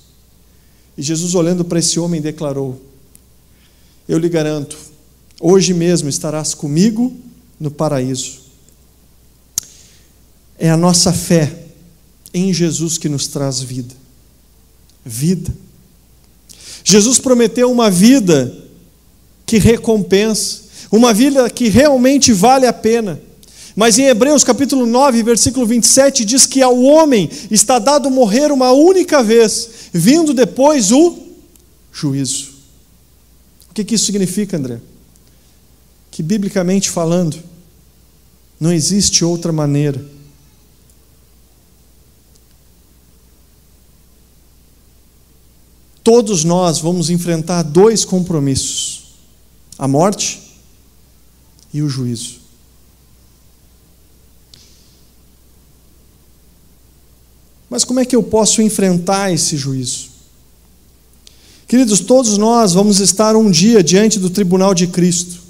E 0.97 1.03
Jesus, 1.03 1.35
olhando 1.35 1.63
para 1.63 1.77
esse 1.77 1.99
homem, 1.99 2.19
declarou: 2.19 2.81
Eu 4.09 4.17
lhe 4.17 4.27
garanto, 4.27 4.75
hoje 5.39 5.75
mesmo 5.75 6.09
estarás 6.09 6.55
comigo 6.55 7.15
no 7.59 7.69
paraíso. 7.69 8.39
É 10.57 10.67
a 10.67 10.77
nossa 10.77 11.13
fé 11.13 11.63
em 12.33 12.51
Jesus 12.51 12.97
que 12.97 13.07
nos 13.07 13.27
traz 13.27 13.61
vida. 13.61 13.93
Vida. 15.05 15.66
Jesus 16.89 17.19
prometeu 17.19 17.69
uma 17.69 17.91
vida 17.91 18.55
que 19.45 19.57
recompensa, 19.57 20.61
uma 20.89 21.13
vida 21.13 21.49
que 21.49 21.67
realmente 21.67 22.31
vale 22.31 22.65
a 22.65 22.71
pena. 22.71 23.19
Mas 23.75 23.99
em 23.99 24.05
Hebreus 24.05 24.41
capítulo 24.41 24.85
9, 24.85 25.21
versículo 25.21 25.65
27, 25.65 26.23
diz 26.23 26.45
que 26.45 26.61
ao 26.61 26.81
homem 26.81 27.29
está 27.51 27.77
dado 27.77 28.09
morrer 28.09 28.53
uma 28.53 28.71
única 28.71 29.21
vez, 29.21 29.69
vindo 29.91 30.33
depois 30.33 30.93
o 30.93 31.17
juízo. 31.91 32.53
O 33.69 33.73
que, 33.73 33.83
que 33.83 33.95
isso 33.95 34.05
significa, 34.05 34.55
André? 34.55 34.79
Que, 36.09 36.23
biblicamente 36.23 36.89
falando, 36.89 37.35
não 38.57 38.71
existe 38.71 39.25
outra 39.25 39.51
maneira. 39.51 40.01
Todos 46.07 46.45
nós 46.45 46.79
vamos 46.79 47.09
enfrentar 47.09 47.63
dois 47.63 48.05
compromissos: 48.05 49.07
a 49.77 49.89
morte 49.89 50.41
e 51.73 51.81
o 51.81 51.89
juízo. 51.89 52.39
Mas 57.69 57.83
como 57.83 57.99
é 57.99 58.05
que 58.05 58.15
eu 58.15 58.23
posso 58.23 58.61
enfrentar 58.61 59.33
esse 59.33 59.57
juízo? 59.57 60.07
Queridos, 61.67 61.99
todos 61.99 62.37
nós 62.37 62.73
vamos 62.73 63.01
estar 63.01 63.35
um 63.35 63.51
dia 63.51 63.83
diante 63.83 64.17
do 64.17 64.29
tribunal 64.29 64.73
de 64.73 64.87
Cristo. 64.87 65.41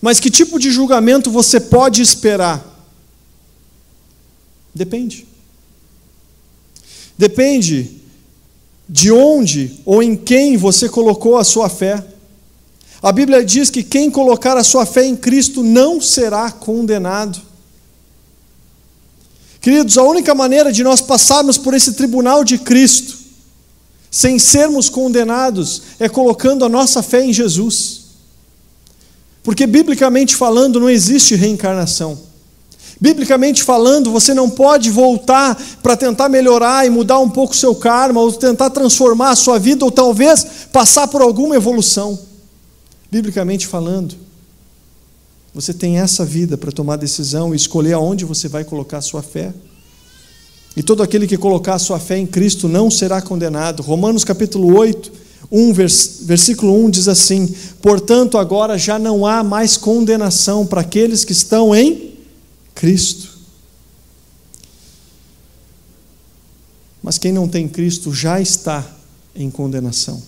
Mas 0.00 0.18
que 0.18 0.28
tipo 0.28 0.58
de 0.58 0.72
julgamento 0.72 1.30
você 1.30 1.60
pode 1.60 2.02
esperar? 2.02 2.66
Depende. 4.74 5.24
Depende 7.16 8.01
de 8.88 9.10
onde 9.10 9.80
ou 9.84 10.02
em 10.02 10.16
quem 10.16 10.56
você 10.56 10.88
colocou 10.88 11.36
a 11.36 11.44
sua 11.44 11.68
fé. 11.68 12.04
A 13.02 13.10
Bíblia 13.10 13.44
diz 13.44 13.70
que 13.70 13.82
quem 13.82 14.10
colocar 14.10 14.56
a 14.56 14.64
sua 14.64 14.86
fé 14.86 15.04
em 15.04 15.16
Cristo 15.16 15.62
não 15.62 16.00
será 16.00 16.50
condenado. 16.50 17.40
Queridos, 19.60 19.96
a 19.96 20.02
única 20.02 20.34
maneira 20.34 20.72
de 20.72 20.82
nós 20.82 21.00
passarmos 21.00 21.56
por 21.56 21.72
esse 21.72 21.92
tribunal 21.92 22.44
de 22.44 22.58
Cristo, 22.58 23.16
sem 24.10 24.38
sermos 24.38 24.88
condenados, 24.88 25.82
é 25.98 26.08
colocando 26.08 26.64
a 26.64 26.68
nossa 26.68 27.02
fé 27.02 27.24
em 27.24 27.32
Jesus. 27.32 28.02
Porque, 29.42 29.66
biblicamente 29.66 30.36
falando, 30.36 30.78
não 30.78 30.90
existe 30.90 31.34
reencarnação. 31.34 32.31
Biblicamente 33.02 33.64
falando, 33.64 34.12
você 34.12 34.32
não 34.32 34.48
pode 34.48 34.88
voltar 34.88 35.60
para 35.82 35.96
tentar 35.96 36.28
melhorar 36.28 36.86
e 36.86 36.90
mudar 36.90 37.18
um 37.18 37.28
pouco 37.28 37.52
o 37.52 37.56
seu 37.56 37.74
karma, 37.74 38.20
ou 38.20 38.32
tentar 38.32 38.70
transformar 38.70 39.30
a 39.30 39.34
sua 39.34 39.58
vida, 39.58 39.84
ou 39.84 39.90
talvez 39.90 40.46
passar 40.72 41.08
por 41.08 41.20
alguma 41.20 41.56
evolução. 41.56 42.16
Biblicamente 43.10 43.66
falando, 43.66 44.14
você 45.52 45.74
tem 45.74 45.98
essa 45.98 46.24
vida 46.24 46.56
para 46.56 46.70
tomar 46.70 46.94
decisão 46.94 47.52
e 47.52 47.56
escolher 47.56 47.94
aonde 47.94 48.24
você 48.24 48.46
vai 48.46 48.62
colocar 48.62 48.98
a 48.98 49.02
sua 49.02 49.20
fé. 49.20 49.52
E 50.76 50.80
todo 50.80 51.02
aquele 51.02 51.26
que 51.26 51.36
colocar 51.36 51.74
a 51.74 51.80
sua 51.80 51.98
fé 51.98 52.16
em 52.16 52.26
Cristo 52.26 52.68
não 52.68 52.88
será 52.88 53.20
condenado. 53.20 53.82
Romanos 53.82 54.22
capítulo 54.22 54.76
8, 54.78 55.12
1, 55.50 55.72
versículo 56.20 56.72
1 56.84 56.90
diz 56.90 57.08
assim: 57.08 57.52
Portanto, 57.82 58.38
agora 58.38 58.78
já 58.78 58.96
não 58.96 59.26
há 59.26 59.42
mais 59.42 59.76
condenação 59.76 60.64
para 60.64 60.82
aqueles 60.82 61.24
que 61.24 61.32
estão 61.32 61.74
em 61.74 62.11
Cristo. 62.74 63.28
Mas 67.02 67.18
quem 67.18 67.32
não 67.32 67.48
tem 67.48 67.68
Cristo 67.68 68.14
já 68.14 68.40
está 68.40 68.86
em 69.34 69.50
condenação. 69.50 70.22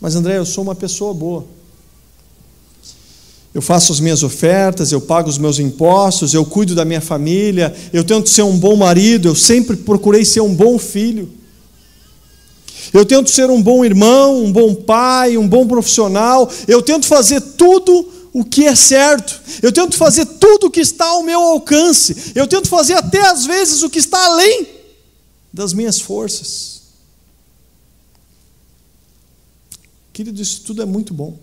Mas 0.00 0.14
André, 0.14 0.38
eu 0.38 0.46
sou 0.46 0.62
uma 0.62 0.74
pessoa 0.74 1.12
boa. 1.12 1.44
Eu 3.52 3.62
faço 3.62 3.92
as 3.92 4.00
minhas 4.00 4.22
ofertas, 4.22 4.90
eu 4.90 5.00
pago 5.00 5.28
os 5.28 5.38
meus 5.38 5.58
impostos, 5.58 6.34
eu 6.34 6.44
cuido 6.44 6.74
da 6.74 6.84
minha 6.84 7.00
família, 7.00 7.74
eu 7.92 8.02
tento 8.02 8.28
ser 8.28 8.42
um 8.42 8.58
bom 8.58 8.74
marido, 8.76 9.28
eu 9.28 9.34
sempre 9.34 9.76
procurei 9.76 10.24
ser 10.24 10.40
um 10.40 10.54
bom 10.54 10.78
filho. 10.78 11.30
Eu 12.92 13.04
tento 13.04 13.30
ser 13.30 13.48
um 13.50 13.62
bom 13.62 13.84
irmão, 13.84 14.44
um 14.44 14.52
bom 14.52 14.74
pai, 14.74 15.36
um 15.36 15.48
bom 15.48 15.66
profissional, 15.66 16.50
eu 16.68 16.82
tento 16.82 17.06
fazer 17.06 17.40
tudo 17.40 18.08
o 18.34 18.44
que 18.44 18.64
é 18.66 18.74
certo, 18.74 19.40
eu 19.62 19.70
tento 19.70 19.96
fazer 19.96 20.26
tudo 20.26 20.66
o 20.66 20.70
que 20.70 20.80
está 20.80 21.06
ao 21.06 21.22
meu 21.22 21.40
alcance, 21.40 22.32
eu 22.34 22.48
tento 22.48 22.68
fazer 22.68 22.94
até 22.94 23.20
às 23.20 23.46
vezes 23.46 23.84
o 23.84 23.88
que 23.88 24.00
está 24.00 24.26
além 24.26 24.66
das 25.52 25.72
minhas 25.72 26.00
forças. 26.00 26.82
Querido, 30.12 30.42
isso 30.42 30.62
tudo 30.62 30.82
é 30.82 30.84
muito 30.84 31.14
bom. 31.14 31.38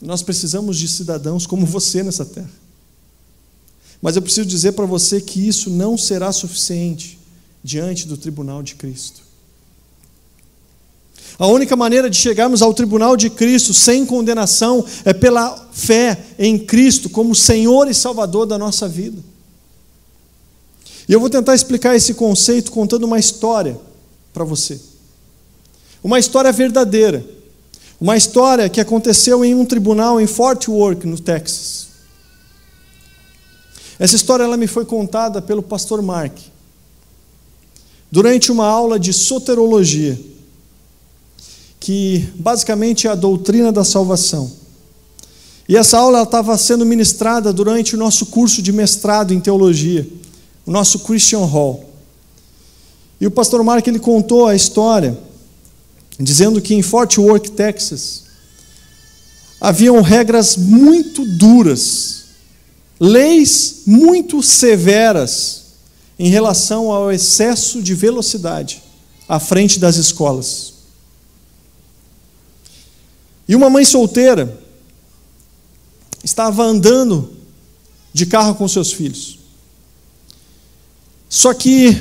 Nós 0.00 0.22
precisamos 0.22 0.78
de 0.78 0.86
cidadãos 0.86 1.44
como 1.44 1.66
você 1.66 2.04
nessa 2.04 2.24
terra. 2.24 2.50
Mas 4.00 4.14
eu 4.14 4.22
preciso 4.22 4.46
dizer 4.46 4.72
para 4.72 4.86
você 4.86 5.20
que 5.20 5.48
isso 5.48 5.70
não 5.70 5.98
será 5.98 6.30
suficiente 6.30 7.18
diante 7.64 8.06
do 8.06 8.16
tribunal 8.16 8.62
de 8.62 8.76
Cristo. 8.76 9.22
A 11.38 11.46
única 11.46 11.76
maneira 11.76 12.10
de 12.10 12.16
chegarmos 12.16 12.62
ao 12.62 12.74
tribunal 12.74 13.16
de 13.16 13.30
Cristo 13.30 13.72
sem 13.72 14.04
condenação 14.04 14.84
é 15.04 15.12
pela 15.12 15.68
fé 15.72 16.18
em 16.38 16.58
Cristo 16.58 17.08
como 17.08 17.34
Senhor 17.34 17.88
e 17.88 17.94
Salvador 17.94 18.46
da 18.46 18.58
nossa 18.58 18.88
vida. 18.88 19.22
E 21.08 21.12
eu 21.12 21.20
vou 21.20 21.30
tentar 21.30 21.54
explicar 21.54 21.94
esse 21.94 22.14
conceito 22.14 22.72
contando 22.72 23.04
uma 23.04 23.18
história 23.18 23.78
para 24.32 24.44
você. 24.44 24.80
Uma 26.02 26.18
história 26.18 26.50
verdadeira 26.52 27.38
uma 28.00 28.16
história 28.16 28.68
que 28.68 28.80
aconteceu 28.80 29.44
em 29.44 29.54
um 29.54 29.64
tribunal 29.64 30.20
em 30.20 30.26
Fort 30.26 30.68
Worth, 30.68 31.04
no 31.04 31.18
Texas. 31.18 31.88
Essa 33.98 34.14
história 34.14 34.44
ela 34.44 34.56
me 34.56 34.68
foi 34.68 34.84
contada 34.84 35.42
pelo 35.42 35.62
pastor 35.62 36.00
Mark 36.00 36.38
durante 38.10 38.52
uma 38.52 38.66
aula 38.66 38.98
de 38.98 39.12
soterologia, 39.12 40.18
que 41.80 42.28
basicamente 42.34 43.06
é 43.06 43.10
a 43.10 43.14
doutrina 43.14 43.70
da 43.70 43.84
salvação. 43.84 44.50
E 45.68 45.76
essa 45.76 45.98
aula 45.98 46.22
estava 46.22 46.56
sendo 46.56 46.86
ministrada 46.86 47.52
durante 47.52 47.94
o 47.94 47.98
nosso 47.98 48.26
curso 48.26 48.62
de 48.62 48.72
mestrado 48.72 49.34
em 49.34 49.40
teologia, 49.40 50.08
o 50.64 50.70
nosso 50.70 51.00
Christian 51.00 51.44
Hall. 51.44 51.88
E 53.20 53.26
o 53.26 53.30
pastor 53.30 53.62
Mark 53.62 53.86
ele 53.86 53.98
contou 53.98 54.46
a 54.46 54.54
história 54.54 55.18
dizendo 56.18 56.60
que 56.60 56.74
em 56.74 56.82
Fort 56.82 57.18
Worth, 57.18 57.50
Texas, 57.50 58.24
haviam 59.60 60.00
regras 60.00 60.56
muito 60.56 61.24
duras, 61.24 62.24
leis 62.98 63.82
muito 63.86 64.42
severas 64.42 65.64
em 66.18 66.28
relação 66.28 66.90
ao 66.90 67.12
excesso 67.12 67.80
de 67.82 67.94
velocidade 67.94 68.82
à 69.28 69.38
frente 69.38 69.78
das 69.78 69.96
escolas. 69.96 70.77
E 73.48 73.56
uma 73.56 73.70
mãe 73.70 73.84
solteira 73.84 74.60
estava 76.22 76.62
andando 76.62 77.32
de 78.12 78.26
carro 78.26 78.54
com 78.54 78.68
seus 78.68 78.92
filhos. 78.92 79.38
Só 81.28 81.54
que 81.54 81.96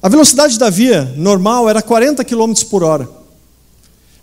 a 0.00 0.08
velocidade 0.08 0.58
da 0.58 0.70
via 0.70 1.12
normal 1.16 1.68
era 1.68 1.82
40 1.82 2.24
km 2.24 2.52
por 2.70 2.84
hora. 2.84 3.08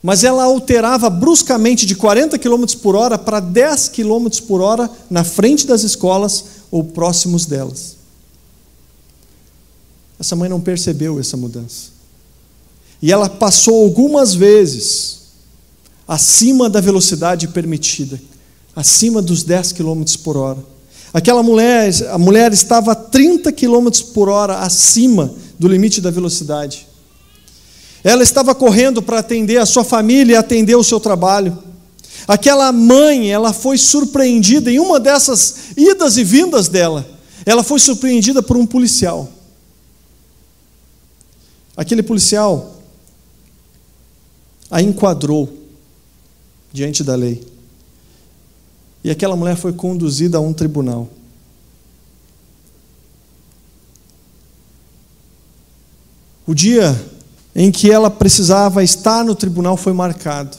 Mas 0.01 0.23
ela 0.23 0.43
alterava 0.43 1.09
bruscamente 1.09 1.85
de 1.85 1.95
40 1.95 2.39
km 2.39 2.65
por 2.81 2.95
hora 2.95 3.17
para 3.17 3.39
10 3.39 3.89
km 3.89 4.27
por 4.47 4.61
hora 4.61 4.89
na 5.09 5.23
frente 5.23 5.67
das 5.67 5.83
escolas 5.83 6.45
ou 6.71 6.83
próximos 6.83 7.45
delas. 7.45 7.97
Essa 10.19 10.35
mãe 10.35 10.49
não 10.49 10.61
percebeu 10.61 11.19
essa 11.19 11.35
mudança. 11.35 11.89
E 13.01 13.11
ela 13.11 13.27
passou 13.27 13.83
algumas 13.83 14.33
vezes 14.33 15.20
acima 16.11 16.69
da 16.69 16.81
velocidade 16.81 17.47
permitida, 17.47 18.19
acima 18.75 19.21
dos 19.21 19.43
10 19.43 19.71
km 19.71 20.03
por 20.21 20.35
hora. 20.35 20.57
Aquela 21.13 21.41
mulher, 21.41 21.89
a 22.09 22.17
mulher 22.17 22.51
estava 22.51 22.91
a 22.91 22.95
30 22.95 23.49
km 23.53 23.87
por 24.13 24.27
hora 24.27 24.57
acima 24.57 25.33
do 25.57 25.69
limite 25.69 26.01
da 26.01 26.11
velocidade. 26.11 26.85
Ela 28.03 28.23
estava 28.23 28.53
correndo 28.53 29.01
para 29.01 29.19
atender 29.19 29.55
a 29.55 29.65
sua 29.65 29.85
família 29.85 30.33
e 30.33 30.35
atender 30.35 30.75
o 30.75 30.83
seu 30.83 30.99
trabalho. 30.99 31.57
Aquela 32.27 32.73
mãe, 32.73 33.31
ela 33.31 33.53
foi 33.53 33.77
surpreendida 33.77 34.69
em 34.69 34.79
uma 34.79 34.99
dessas 34.99 35.55
idas 35.77 36.17
e 36.17 36.25
vindas 36.25 36.67
dela. 36.67 37.07
Ela 37.45 37.63
foi 37.63 37.79
surpreendida 37.79 38.43
por 38.43 38.57
um 38.57 38.65
policial. 38.65 39.31
Aquele 41.77 42.03
policial 42.03 42.81
a 44.69 44.81
enquadrou 44.81 45.60
diante 46.71 47.03
da 47.03 47.15
lei. 47.15 47.45
E 49.03 49.09
aquela 49.09 49.35
mulher 49.35 49.55
foi 49.55 49.73
conduzida 49.73 50.37
a 50.37 50.41
um 50.41 50.53
tribunal. 50.53 51.09
O 56.45 56.53
dia 56.53 56.99
em 57.55 57.71
que 57.71 57.91
ela 57.91 58.09
precisava 58.09 58.83
estar 58.83 59.23
no 59.23 59.35
tribunal 59.35 59.75
foi 59.75 59.93
marcado. 59.93 60.57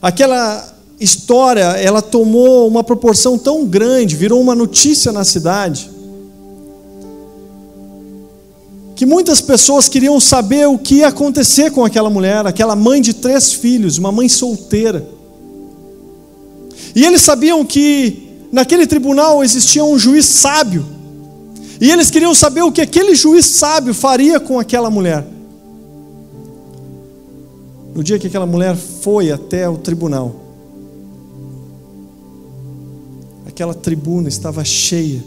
Aquela 0.00 0.72
história, 0.98 1.64
ela 1.78 2.02
tomou 2.02 2.66
uma 2.66 2.82
proporção 2.82 3.38
tão 3.38 3.66
grande, 3.66 4.16
virou 4.16 4.40
uma 4.40 4.54
notícia 4.54 5.12
na 5.12 5.24
cidade, 5.24 5.90
que 9.02 9.06
muitas 9.06 9.40
pessoas 9.40 9.88
queriam 9.88 10.20
saber 10.20 10.68
o 10.68 10.78
que 10.78 10.98
ia 10.98 11.08
acontecer 11.08 11.72
com 11.72 11.84
aquela 11.84 12.08
mulher, 12.08 12.46
aquela 12.46 12.76
mãe 12.76 13.02
de 13.02 13.12
três 13.12 13.52
filhos, 13.52 13.98
uma 13.98 14.12
mãe 14.12 14.28
solteira. 14.28 15.04
E 16.94 17.04
eles 17.04 17.20
sabiam 17.20 17.64
que 17.64 18.46
naquele 18.52 18.86
tribunal 18.86 19.42
existia 19.42 19.82
um 19.82 19.98
juiz 19.98 20.26
sábio, 20.26 20.86
e 21.80 21.90
eles 21.90 22.12
queriam 22.12 22.32
saber 22.32 22.62
o 22.62 22.70
que 22.70 22.80
aquele 22.80 23.16
juiz 23.16 23.44
sábio 23.44 23.92
faria 23.92 24.38
com 24.38 24.60
aquela 24.60 24.88
mulher. 24.88 25.26
No 27.92 28.04
dia 28.04 28.20
que 28.20 28.28
aquela 28.28 28.46
mulher 28.46 28.76
foi 28.76 29.32
até 29.32 29.68
o 29.68 29.78
tribunal, 29.78 30.32
aquela 33.48 33.74
tribuna 33.74 34.28
estava 34.28 34.64
cheia 34.64 35.24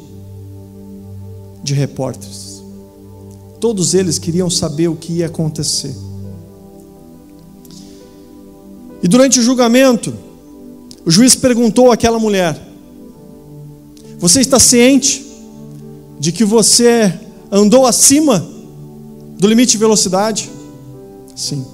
de 1.61 1.73
repórteres. 1.73 2.54
Todos 3.59 3.93
eles 3.93 4.19
queriam 4.19 4.49
saber 4.49 4.87
o 4.87 4.95
que 4.95 5.13
ia 5.13 5.27
acontecer. 5.27 5.95
E 9.01 9.07
durante 9.07 9.39
o 9.39 9.43
julgamento, 9.43 10.13
o 11.05 11.11
juiz 11.11 11.35
perguntou 11.35 11.91
àquela 11.91 12.19
mulher: 12.19 12.59
Você 14.19 14.41
está 14.41 14.59
ciente 14.59 15.25
de 16.19 16.31
que 16.31 16.43
você 16.43 17.13
andou 17.51 17.85
acima 17.85 18.45
do 19.37 19.47
limite 19.47 19.73
de 19.73 19.77
velocidade? 19.77 20.49
Sim. 21.35 21.65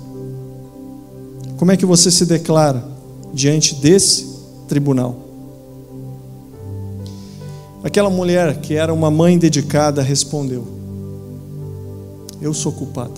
Como 1.57 1.71
é 1.71 1.77
que 1.77 1.85
você 1.85 2.09
se 2.11 2.25
declara 2.25 2.83
diante 3.33 3.75
desse 3.75 4.27
tribunal? 4.67 5.15
Aquela 7.83 8.09
mulher 8.09 8.59
que 8.61 8.75
era 8.75 8.93
uma 8.93 9.09
mãe 9.09 9.37
dedicada 9.37 10.01
respondeu: 10.01 10.80
Eu 12.41 12.53
sou 12.53 12.71
culpada. 12.71 13.13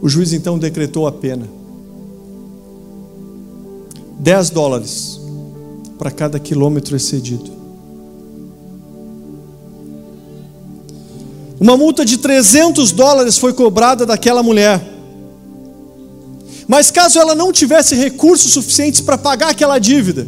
O 0.00 0.08
juiz 0.08 0.32
então 0.32 0.58
decretou 0.58 1.06
a 1.06 1.12
pena: 1.12 1.46
10 4.18 4.50
dólares 4.50 5.20
para 5.98 6.10
cada 6.10 6.38
quilômetro 6.38 6.96
excedido. 6.96 7.52
Uma 11.60 11.76
multa 11.76 12.04
de 12.04 12.18
300 12.18 12.92
dólares 12.92 13.38
foi 13.38 13.52
cobrada 13.52 14.04
daquela 14.04 14.42
mulher. 14.42 14.92
Mas 16.66 16.90
caso 16.90 17.18
ela 17.18 17.34
não 17.34 17.52
tivesse 17.52 17.94
recursos 17.94 18.52
suficientes 18.52 19.00
para 19.00 19.16
pagar 19.18 19.50
aquela 19.50 19.78
dívida, 19.78 20.26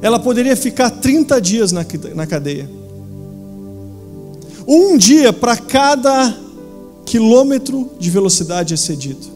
ela 0.00 0.18
poderia 0.18 0.56
ficar 0.56 0.90
30 0.90 1.40
dias 1.40 1.72
na 1.72 2.26
cadeia. 2.26 2.79
Um 4.72 4.96
dia 4.96 5.32
para 5.32 5.56
cada 5.56 6.32
quilômetro 7.04 7.90
de 7.98 8.08
velocidade 8.08 8.72
excedido. 8.72 9.26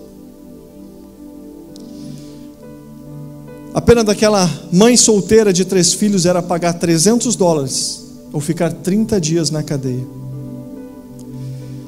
A 3.75 3.81
pena 3.81 4.05
daquela 4.05 4.49
mãe 4.71 4.97
solteira 4.97 5.53
de 5.53 5.65
três 5.65 5.93
filhos 5.93 6.25
era 6.25 6.41
pagar 6.41 6.75
300 6.75 7.35
dólares 7.35 8.05
ou 8.33 8.41
ficar 8.41 8.73
30 8.73 9.21
dias 9.21 9.51
na 9.51 9.61
cadeia. 9.61 10.07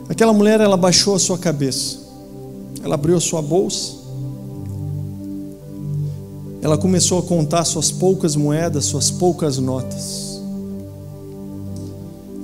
Aquela 0.08 0.32
mulher, 0.32 0.60
ela 0.60 0.76
baixou 0.76 1.14
a 1.14 1.18
sua 1.20 1.38
cabeça, 1.38 1.98
ela 2.82 2.96
abriu 2.96 3.16
a 3.16 3.20
sua 3.20 3.40
bolsa, 3.40 3.92
ela 6.60 6.76
começou 6.76 7.20
a 7.20 7.22
contar 7.22 7.64
suas 7.64 7.92
poucas 7.92 8.34
moedas, 8.34 8.86
suas 8.86 9.08
poucas 9.08 9.56
notas. 9.58 10.25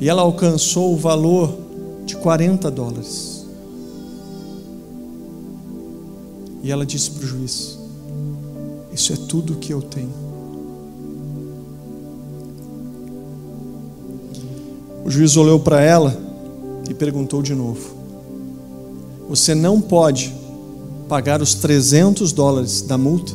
E 0.02 0.08
ela 0.08 0.22
alcançou 0.22 0.92
o 0.92 0.96
valor 0.96 1.56
de 2.04 2.16
40 2.16 2.68
dólares. 2.72 3.46
E 6.60 6.72
ela 6.72 6.84
disse 6.84 7.08
para 7.12 7.22
o 7.22 7.26
juiz: 7.28 7.78
Isso 8.92 9.12
é 9.12 9.16
tudo 9.28 9.54
que 9.54 9.72
eu 9.72 9.80
tenho. 9.80 10.10
O 15.04 15.08
juiz 15.08 15.36
olhou 15.36 15.60
para 15.60 15.80
ela 15.80 16.18
e 16.90 16.92
perguntou 16.92 17.40
de 17.40 17.54
novo: 17.54 17.94
Você 19.28 19.54
não 19.54 19.80
pode 19.80 20.34
pagar 21.08 21.40
os 21.40 21.54
300 21.54 22.32
dólares 22.32 22.82
da 22.82 22.98
multa? 22.98 23.32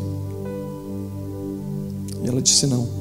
E 2.25 2.27
ela 2.27 2.41
disse: 2.41 2.67
Não. 2.67 2.96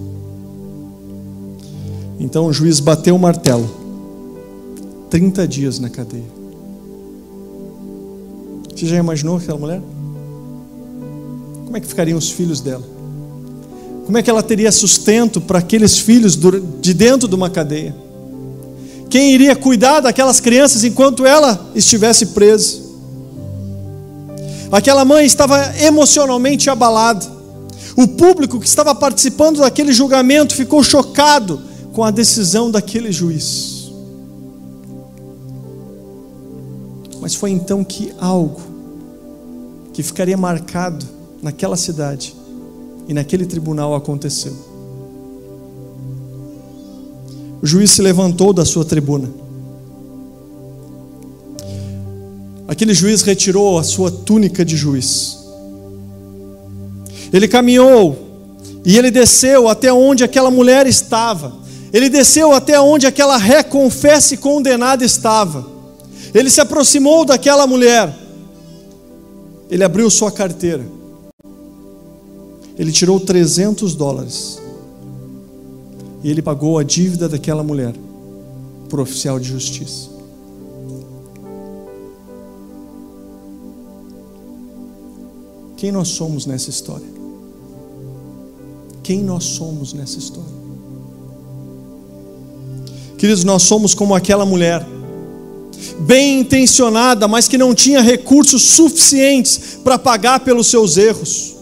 Então 2.18 2.46
o 2.46 2.52
juiz 2.52 2.80
bateu 2.80 3.14
o 3.14 3.18
martelo. 3.18 3.68
30 5.10 5.46
dias 5.46 5.78
na 5.78 5.88
cadeia. 5.88 6.36
Você 8.74 8.86
já 8.86 8.96
imaginou 8.96 9.36
aquela 9.36 9.58
mulher? 9.58 9.80
Como 11.64 11.76
é 11.76 11.80
que 11.80 11.86
ficariam 11.86 12.18
os 12.18 12.30
filhos 12.30 12.60
dela? 12.60 12.84
Como 14.04 14.16
é 14.16 14.22
que 14.22 14.30
ela 14.30 14.42
teria 14.42 14.70
sustento 14.70 15.40
para 15.40 15.58
aqueles 15.58 15.98
filhos 15.98 16.38
de 16.80 16.94
dentro 16.94 17.26
de 17.26 17.34
uma 17.34 17.50
cadeia? 17.50 17.94
Quem 19.08 19.32
iria 19.32 19.56
cuidar 19.56 20.00
daquelas 20.00 20.40
crianças 20.40 20.84
enquanto 20.84 21.24
ela 21.24 21.70
estivesse 21.74 22.26
presa? 22.26 22.78
Aquela 24.70 25.04
mãe 25.04 25.24
estava 25.24 25.74
emocionalmente 25.80 26.68
abalada. 26.68 27.24
O 27.96 28.06
público 28.06 28.60
que 28.60 28.66
estava 28.66 28.94
participando 28.94 29.60
daquele 29.60 29.92
julgamento 29.92 30.54
ficou 30.54 30.82
chocado 30.82 31.62
com 31.96 32.04
a 32.04 32.10
decisão 32.10 32.70
daquele 32.70 33.10
juiz. 33.10 33.90
Mas 37.22 37.34
foi 37.34 37.50
então 37.50 37.82
que 37.82 38.12
algo 38.20 38.60
que 39.94 40.02
ficaria 40.02 40.36
marcado 40.36 41.06
naquela 41.42 41.74
cidade 41.74 42.36
e 43.08 43.14
naquele 43.14 43.46
tribunal 43.46 43.94
aconteceu. 43.94 44.54
O 47.62 47.66
juiz 47.66 47.92
se 47.92 48.02
levantou 48.02 48.52
da 48.52 48.66
sua 48.66 48.84
tribuna. 48.84 49.30
Aquele 52.68 52.92
juiz 52.92 53.22
retirou 53.22 53.78
a 53.78 53.82
sua 53.82 54.10
túnica 54.10 54.62
de 54.62 54.76
juiz 54.76 55.46
ele 57.32 57.48
caminhou 57.48 58.16
e 58.84 58.96
ele 58.96 59.10
desceu 59.10 59.68
até 59.68 59.92
onde 59.92 60.22
aquela 60.22 60.50
mulher 60.50 60.86
estava. 60.86 61.65
Ele 61.92 62.08
desceu 62.08 62.52
até 62.52 62.80
onde 62.80 63.06
aquela 63.06 63.36
ré 63.36 63.62
confessa 63.62 64.34
e 64.34 64.36
condenada 64.36 65.04
estava. 65.04 65.66
Ele 66.34 66.50
se 66.50 66.60
aproximou 66.60 67.24
daquela 67.24 67.66
mulher. 67.66 68.14
Ele 69.70 69.82
abriu 69.82 70.10
sua 70.10 70.30
carteira. 70.30 70.84
Ele 72.78 72.92
tirou 72.92 73.18
300 73.20 73.94
dólares. 73.94 74.60
E 76.22 76.30
ele 76.30 76.42
pagou 76.42 76.78
a 76.78 76.82
dívida 76.82 77.28
daquela 77.28 77.62
mulher 77.62 77.94
por 78.88 79.00
oficial 79.00 79.38
de 79.38 79.48
justiça. 79.48 80.10
Quem 85.76 85.92
nós 85.92 86.08
somos 86.08 86.46
nessa 86.46 86.70
história? 86.70 87.16
quem 89.06 89.22
nós 89.22 89.44
somos 89.44 89.92
nessa 89.92 90.18
história. 90.18 90.55
Queridos, 93.18 93.44
nós 93.44 93.62
somos 93.62 93.94
como 93.94 94.14
aquela 94.14 94.44
mulher, 94.44 94.84
bem 96.00 96.40
intencionada, 96.40 97.26
mas 97.26 97.48
que 97.48 97.56
não 97.56 97.74
tinha 97.74 98.00
recursos 98.00 98.62
suficientes 98.62 99.78
para 99.82 99.98
pagar 99.98 100.40
pelos 100.40 100.66
seus 100.66 100.96
erros. 100.96 101.54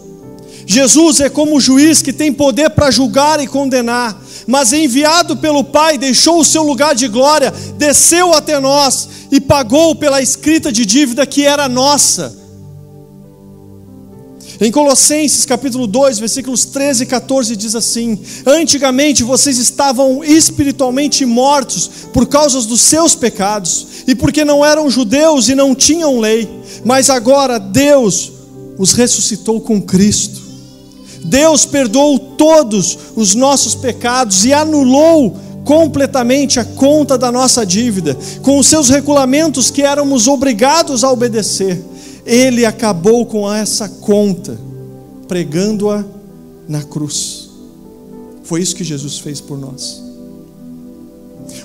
Jesus 0.65 1.19
é 1.19 1.29
como 1.29 1.55
o 1.55 1.61
juiz 1.61 2.01
que 2.01 2.11
tem 2.11 2.33
poder 2.33 2.71
para 2.71 2.91
julgar 2.91 3.39
e 3.39 3.47
condenar, 3.47 4.19
mas 4.47 4.73
enviado 4.73 5.37
pelo 5.37 5.63
Pai, 5.63 5.97
deixou 5.97 6.39
o 6.39 6.45
seu 6.45 6.63
lugar 6.63 6.93
de 6.95 7.07
glória, 7.07 7.53
desceu 7.77 8.33
até 8.33 8.59
nós 8.59 9.07
e 9.31 9.39
pagou 9.39 9.95
pela 9.95 10.21
escrita 10.21 10.71
de 10.71 10.85
dívida 10.85 11.25
que 11.25 11.45
era 11.45 11.69
nossa 11.69 12.44
em 14.59 14.71
Colossenses 14.71 15.43
capítulo 15.43 15.85
2, 15.85 16.19
versículos 16.19 16.63
13 16.65 17.03
e 17.03 17.07
14 17.07 17.55
diz 17.55 17.75
assim: 17.75 18.19
Antigamente 18.45 19.23
vocês 19.23 19.57
estavam 19.57 20.23
espiritualmente 20.23 21.25
mortos 21.25 21.89
por 22.13 22.25
causa 22.27 22.61
dos 22.61 22.81
seus 22.81 23.15
pecados, 23.15 23.87
e 24.07 24.15
porque 24.15 24.45
não 24.45 24.65
eram 24.65 24.89
judeus 24.89 25.49
e 25.49 25.55
não 25.55 25.75
tinham 25.75 26.19
lei, 26.19 26.49
mas 26.85 27.09
agora 27.09 27.59
Deus 27.59 28.31
os 28.77 28.93
ressuscitou 28.93 29.59
com 29.59 29.81
Cristo. 29.81 30.43
Deus 31.25 31.65
perdoou 31.65 32.19
todos 32.19 32.97
os 33.15 33.35
nossos 33.35 33.73
pecados 33.75 34.45
e 34.45 34.53
anulou 34.53 35.35
completamente 35.65 36.59
a 36.59 36.63
conta 36.63 37.17
da 37.17 37.31
nossa 37.31 37.65
dívida, 37.65 38.15
com 38.43 38.59
os 38.59 38.67
seus 38.67 38.87
regulamentos 38.89 39.71
que 39.71 39.81
éramos 39.81 40.27
obrigados 40.27 41.03
a 41.03 41.11
obedecer 41.11 41.83
ele 42.25 42.65
acabou 42.65 43.25
com 43.25 43.51
essa 43.51 43.87
conta, 43.87 44.57
pregando-a 45.27 46.03
na 46.67 46.81
cruz. 46.81 47.49
Foi 48.43 48.61
isso 48.61 48.75
que 48.75 48.83
Jesus 48.83 49.19
fez 49.19 49.39
por 49.39 49.57
nós. 49.57 50.03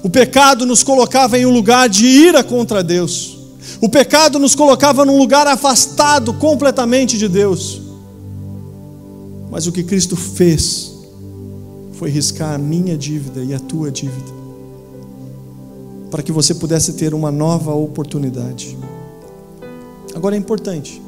O 0.03 0.11
pecado 0.11 0.66
nos 0.66 0.83
colocava 0.83 1.38
em 1.38 1.46
um 1.46 1.53
lugar 1.53 1.88
de 1.88 2.07
ira 2.07 2.44
contra 2.44 2.83
Deus. 2.83 3.38
O 3.81 3.88
pecado 3.88 4.38
nos 4.38 4.55
colocava 4.55 5.05
num 5.05 5.18
lugar 5.18 5.46
afastado 5.46 6.35
completamente 6.35 7.16
de 7.16 7.29
Deus. 7.29 7.81
Mas 9.51 9.66
o 9.66 9.73
que 9.73 9.83
Cristo 9.83 10.16
fez 10.16 10.92
foi 11.94 12.11
riscar 12.11 12.55
a 12.55 12.59
minha 12.59 12.96
dívida 12.96 13.42
e 13.42 13.53
a 13.53 13.59
tua 13.59 13.90
dívida, 13.90 14.33
para 16.11 16.23
que 16.23 16.33
você 16.33 16.55
pudesse 16.55 16.94
ter 16.94 17.12
uma 17.12 17.31
nova 17.31 17.75
oportunidade. 17.75 18.77
Agora 20.14 20.35
é 20.35 20.38
importante. 20.38 21.01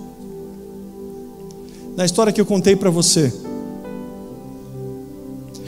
Na 1.97 2.05
história 2.05 2.33
que 2.33 2.41
eu 2.41 2.47
contei 2.47 2.75
para 2.75 2.91
você, 2.91 3.33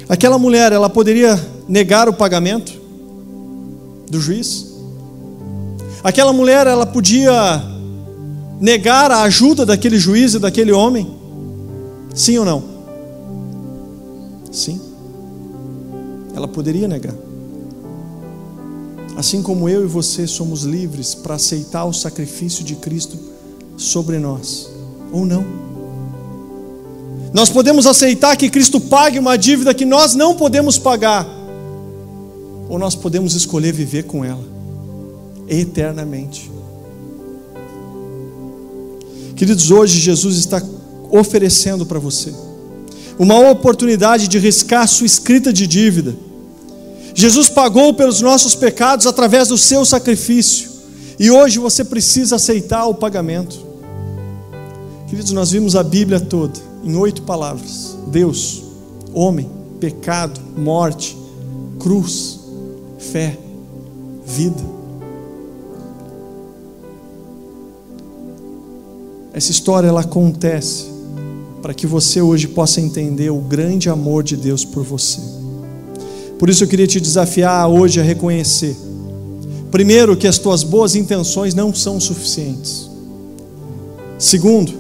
aquela 0.09 0.39
mulher, 0.39 0.73
ela 0.73 0.89
poderia 0.89 1.39
negar 1.69 2.09
o 2.09 2.15
pagamento 2.15 2.73
do 4.11 4.21
juiz? 4.21 4.73
Aquela 6.03 6.33
mulher, 6.33 6.67
ela 6.67 6.87
podia 6.87 7.63
negar 8.61 9.11
a 9.11 9.23
ajuda 9.23 9.67
daquele 9.67 9.99
juiz 9.99 10.35
e 10.35 10.39
daquele 10.39 10.73
homem? 10.73 11.15
Sim 12.15 12.39
ou 12.39 12.45
não? 12.45 12.63
Sim. 14.53 14.81
Ela 16.35 16.47
poderia 16.47 16.87
negar. 16.87 17.15
Assim 19.17 19.43
como 19.43 19.69
eu 19.69 19.85
e 19.85 19.87
você 19.87 20.27
somos 20.27 20.63
livres 20.63 21.15
para 21.15 21.37
aceitar 21.37 21.85
o 21.85 21.93
sacrifício 21.93 22.65
de 22.65 22.75
Cristo 22.77 23.17
sobre 23.77 24.19
nós, 24.19 24.69
ou 25.13 25.25
não. 25.25 25.45
Nós 27.33 27.49
podemos 27.49 27.87
aceitar 27.87 28.37
que 28.37 28.51
Cristo 28.51 28.81
pague 28.81 29.19
uma 29.19 29.37
dívida 29.37 29.75
que 29.75 29.85
nós 29.85 30.15
não 30.15 30.35
podemos 30.35 30.79
pagar, 30.79 31.27
ou 32.69 32.79
nós 32.79 32.95
podemos 32.95 33.35
escolher 33.35 33.73
viver 33.73 34.05
com 34.05 34.25
ela 34.25 34.45
eternamente. 35.49 36.51
Queridos, 39.37 39.71
hoje 39.71 39.99
Jesus 39.99 40.37
está 40.37 40.63
oferecendo 41.11 41.85
para 41.85 41.99
você 41.99 42.33
uma 43.19 43.39
oportunidade 43.51 44.27
de 44.27 44.39
riscar 44.39 44.89
sua 44.89 45.07
escrita 45.07 45.53
de 45.53 45.67
dívida 45.67 46.17
Jesus 47.15 47.49
pagou 47.49 47.95
pelos 47.95 48.21
nossos 48.21 48.57
pecados 48.57 49.07
através 49.07 49.49
do 49.49 49.57
seu 49.57 49.85
sacrifício. 49.85 50.69
E 51.19 51.31
hoje 51.31 51.61
você 51.61 51.85
precisa 51.85 52.37
aceitar 52.37 52.87
o 52.87 52.95
pagamento. 52.95 53.57
Queridos, 55.09 55.31
nós 55.31 55.53
vimos 55.53 55.77
a 55.77 55.83
Bíblia 55.83 56.19
toda 56.19 56.59
em 56.83 56.97
oito 56.97 57.23
palavras: 57.23 57.97
Deus, 58.09 58.65
homem, 59.13 59.49
pecado, 59.79 60.41
morte, 60.57 61.17
cruz, 61.79 62.41
fé, 62.99 63.39
vida. 64.27 64.75
Essa 69.33 69.51
história 69.51 69.89
ela 69.89 70.01
acontece 70.01 70.87
para 71.63 71.75
que 71.75 71.87
você 71.87 72.21
hoje 72.21 72.49
possa 72.49 72.81
entender 72.81 73.31
o 73.31 73.39
grande 73.39 73.89
amor 73.89 74.23
de 74.23 74.37
Deus 74.37 74.65
por 74.65 74.85
você. 74.85 75.44
Por 76.39 76.51
isso 76.51 76.65
eu 76.65 76.69
queria 76.69 76.87
te 76.87 77.01
desafiar 77.01 77.69
hoje 77.69 78.01
a 78.01 78.03
reconhecer, 78.03 78.77
primeiro, 79.71 80.17
que 80.17 80.27
as 80.27 80.39
tuas 80.39 80.63
boas 80.63 80.95
intenções 80.95 81.55
não 81.55 81.75
são 81.75 81.99
suficientes. 82.01 82.91
Segundo, 84.19 84.73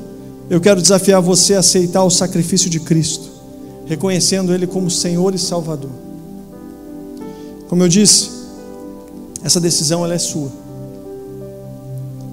eu 0.48 0.60
quero 0.60 0.80
desafiar 0.80 1.20
você 1.20 1.54
a 1.54 1.60
aceitar 1.60 2.04
o 2.04 2.10
sacrifício 2.10 2.68
de 2.68 2.80
Cristo, 2.80 3.28
reconhecendo 3.86 4.52
Ele 4.52 4.66
como 4.66 4.90
Senhor 4.90 5.34
e 5.34 5.38
Salvador. 5.38 5.90
Como 7.68 7.82
eu 7.82 7.88
disse, 7.88 8.30
essa 9.42 9.60
decisão 9.60 10.04
ela 10.04 10.14
é 10.14 10.18
sua. 10.18 10.50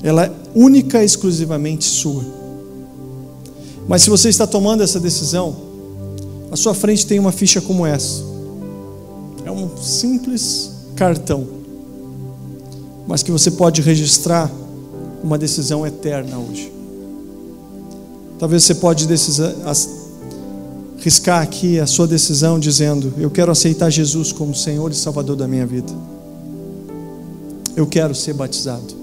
Ela 0.04 0.26
é 0.26 0.32
única 0.54 1.02
e 1.02 1.06
exclusivamente 1.06 1.86
sua. 1.86 2.24
Mas 3.88 4.04
se 4.04 4.10
você 4.10 4.30
está 4.30 4.46
tomando 4.48 4.84
essa 4.84 5.00
decisão, 5.00 5.56
à 6.52 6.56
sua 6.56 6.74
frente 6.74 7.06
tem 7.06 7.20
uma 7.20 7.32
ficha 7.32 7.62
como 7.62 7.86
essa. 7.86 8.31
É 9.52 9.54
um 9.54 9.76
simples 9.76 10.72
cartão, 10.96 11.46
mas 13.06 13.22
que 13.22 13.30
você 13.30 13.52
pode 13.52 13.82
registrar 13.82 14.50
uma 15.22 15.38
decisão 15.38 15.86
eterna 15.86 16.38
hoje. 16.38 16.72
Talvez 18.40 18.64
você 18.64 18.76
pode 18.76 19.06
riscar 21.00 21.42
aqui 21.42 21.82
a 21.82 21.86
sua 21.86 22.08
decisão 22.08 22.58
dizendo: 22.58 23.14
Eu 23.18 23.30
quero 23.30 23.52
aceitar 23.52 23.90
Jesus 23.90 24.32
como 24.32 24.56
Senhor 24.56 24.90
e 24.90 24.96
Salvador 24.96 25.36
da 25.36 25.50
minha 25.50 25.66
vida. 25.66 25.92
Eu 27.76 27.86
quero 27.86 28.16
ser 28.16 28.34
batizado. 28.34 29.02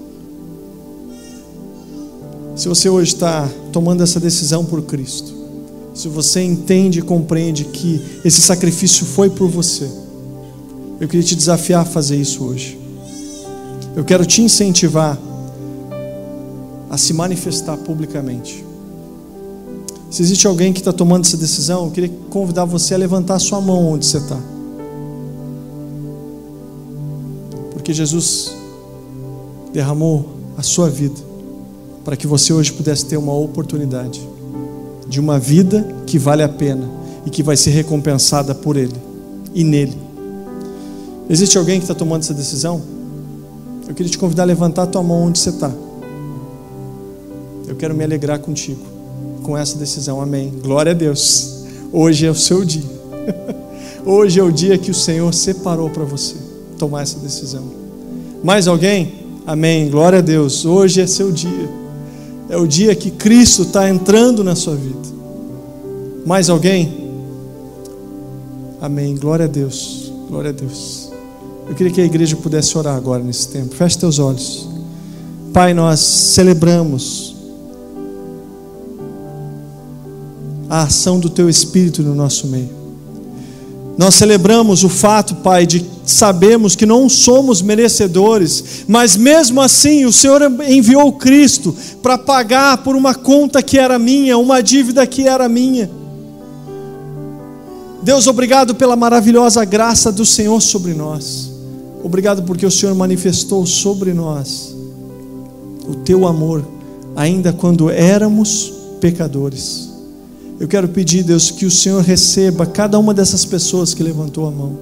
Se 2.55 2.67
você 2.67 2.89
hoje 2.89 3.13
está 3.13 3.47
tomando 3.71 4.01
essa 4.01 4.19
decisão 4.19 4.65
por 4.65 4.81
Cristo, 4.81 5.31
se 5.93 6.07
você 6.07 6.41
entende 6.41 6.99
e 6.99 7.03
compreende 7.03 7.65
que 7.65 8.01
esse 8.25 8.41
sacrifício 8.41 9.05
foi 9.05 9.29
por 9.29 9.47
você, 9.47 9.87
eu 10.99 11.07
queria 11.07 11.23
te 11.23 11.35
desafiar 11.35 11.81
a 11.81 11.85
fazer 11.85 12.17
isso 12.17 12.43
hoje. 12.43 12.77
Eu 13.95 14.03
quero 14.03 14.25
te 14.25 14.41
incentivar 14.41 15.17
a 16.89 16.97
se 16.97 17.13
manifestar 17.13 17.77
publicamente. 17.77 18.65
Se 20.09 20.21
existe 20.23 20.47
alguém 20.47 20.73
que 20.73 20.79
está 20.79 20.91
tomando 20.91 21.25
essa 21.25 21.37
decisão, 21.37 21.85
eu 21.85 21.91
queria 21.91 22.11
convidar 22.29 22.65
você 22.65 22.95
a 22.95 22.97
levantar 22.97 23.35
a 23.35 23.39
sua 23.39 23.61
mão 23.61 23.93
onde 23.93 24.05
você 24.05 24.17
está. 24.17 24.39
Porque 27.71 27.93
Jesus 27.93 28.55
derramou 29.71 30.29
a 30.57 30.63
sua 30.63 30.89
vida 30.89 31.29
para 32.03 32.17
que 32.17 32.25
você 32.25 32.51
hoje 32.51 32.73
pudesse 32.73 33.05
ter 33.05 33.17
uma 33.17 33.33
oportunidade 33.33 34.19
de 35.07 35.19
uma 35.19 35.39
vida 35.39 35.95
que 36.07 36.17
vale 36.17 36.41
a 36.41 36.49
pena 36.49 36.89
e 37.25 37.29
que 37.29 37.43
vai 37.43 37.55
ser 37.55 37.71
recompensada 37.71 38.55
por 38.55 38.75
Ele 38.75 38.95
e 39.53 39.63
nele. 39.63 40.08
Existe 41.29 41.57
alguém 41.57 41.77
que 41.79 41.83
está 41.83 41.93
tomando 41.93 42.23
essa 42.23 42.33
decisão? 42.33 42.81
Eu 43.87 43.93
queria 43.93 44.11
te 44.11 44.17
convidar 44.17 44.43
a 44.43 44.45
levantar 44.47 44.83
a 44.83 44.87
tua 44.87 45.03
mão 45.03 45.27
onde 45.27 45.37
você 45.37 45.49
está. 45.49 45.71
Eu 47.67 47.75
quero 47.75 47.93
me 47.93 48.03
alegrar 48.03 48.39
contigo 48.39 48.81
com 49.43 49.55
essa 49.55 49.77
decisão. 49.77 50.19
Amém. 50.19 50.51
Glória 50.63 50.91
a 50.91 50.95
Deus. 50.95 51.65
Hoje 51.91 52.25
é 52.25 52.31
o 52.31 52.35
seu 52.35 52.65
dia. 52.65 52.83
Hoje 54.03 54.39
é 54.39 54.43
o 54.43 54.51
dia 54.51 54.77
que 54.77 54.89
o 54.89 54.93
Senhor 54.93 55.31
separou 55.33 55.89
para 55.89 56.03
você 56.03 56.35
tomar 56.79 57.03
essa 57.03 57.19
decisão. 57.19 57.63
Mais 58.43 58.67
alguém? 58.67 59.13
Amém. 59.45 59.89
Glória 59.89 60.19
a 60.19 60.21
Deus. 60.21 60.65
Hoje 60.65 61.01
é 61.01 61.07
seu 61.07 61.31
dia. 61.31 61.69
É 62.49 62.57
o 62.57 62.65
dia 62.65 62.95
que 62.95 63.11
Cristo 63.11 63.63
está 63.63 63.87
entrando 63.87 64.43
na 64.43 64.55
sua 64.55 64.75
vida. 64.75 64.97
Mais 66.25 66.49
alguém? 66.49 67.11
Amém. 68.81 69.15
Glória 69.15 69.45
a 69.45 69.47
Deus. 69.47 70.11
Glória 70.27 70.49
a 70.49 70.53
Deus. 70.53 71.08
Eu 71.69 71.75
queria 71.75 71.93
que 71.93 72.01
a 72.01 72.05
igreja 72.05 72.35
pudesse 72.35 72.75
orar 72.75 72.97
agora 72.97 73.23
nesse 73.23 73.47
tempo. 73.47 73.75
Feche 73.75 73.99
teus 73.99 74.17
olhos. 74.17 74.67
Pai, 75.53 75.71
nós 75.71 75.99
celebramos 75.99 77.35
a 80.67 80.83
ação 80.83 81.19
do 81.19 81.29
Teu 81.29 81.47
Espírito 81.47 82.01
no 82.01 82.15
nosso 82.15 82.47
meio. 82.47 82.69
Nós 83.99 84.15
celebramos 84.15 84.83
o 84.83 84.89
fato, 84.89 85.35
Pai, 85.35 85.67
de 85.67 85.85
sabermos 86.05 86.75
que 86.75 86.87
não 86.87 87.07
somos 87.07 87.61
merecedores, 87.61 88.85
mas 88.87 89.15
mesmo 89.15 89.61
assim 89.61 90.05
o 90.05 90.13
Senhor 90.13 90.41
enviou 90.67 91.13
Cristo 91.13 91.75
para 92.01 92.17
pagar 92.17 92.77
por 92.77 92.95
uma 92.95 93.13
conta 93.13 93.61
que 93.61 93.77
era 93.77 93.99
minha, 93.99 94.37
uma 94.39 94.63
dívida 94.63 95.05
que 95.05 95.27
era 95.27 95.47
minha. 95.47 95.89
Deus, 98.01 98.25
obrigado 98.25 98.73
pela 98.73 98.95
maravilhosa 98.95 99.63
graça 99.65 100.11
do 100.11 100.25
Senhor 100.25 100.59
sobre 100.61 100.93
nós. 100.93 101.48
Obrigado 102.03 102.43
porque 102.43 102.65
o 102.65 102.71
Senhor 102.71 102.95
manifestou 102.95 103.65
sobre 103.65 104.13
nós 104.13 104.75
o 105.87 105.95
teu 105.95 106.27
amor, 106.27 106.65
ainda 107.15 107.51
quando 107.51 107.89
éramos 107.89 108.73
pecadores. 109.01 109.89
Eu 110.59 110.67
quero 110.67 110.89
pedir, 110.89 111.23
Deus, 111.23 111.51
que 111.51 111.65
o 111.65 111.71
Senhor 111.71 112.03
receba 112.03 112.65
cada 112.65 112.99
uma 112.99 113.13
dessas 113.13 113.45
pessoas 113.45 113.93
que 113.93 114.03
levantou 114.03 114.47
a 114.47 114.51
mão, 114.51 114.77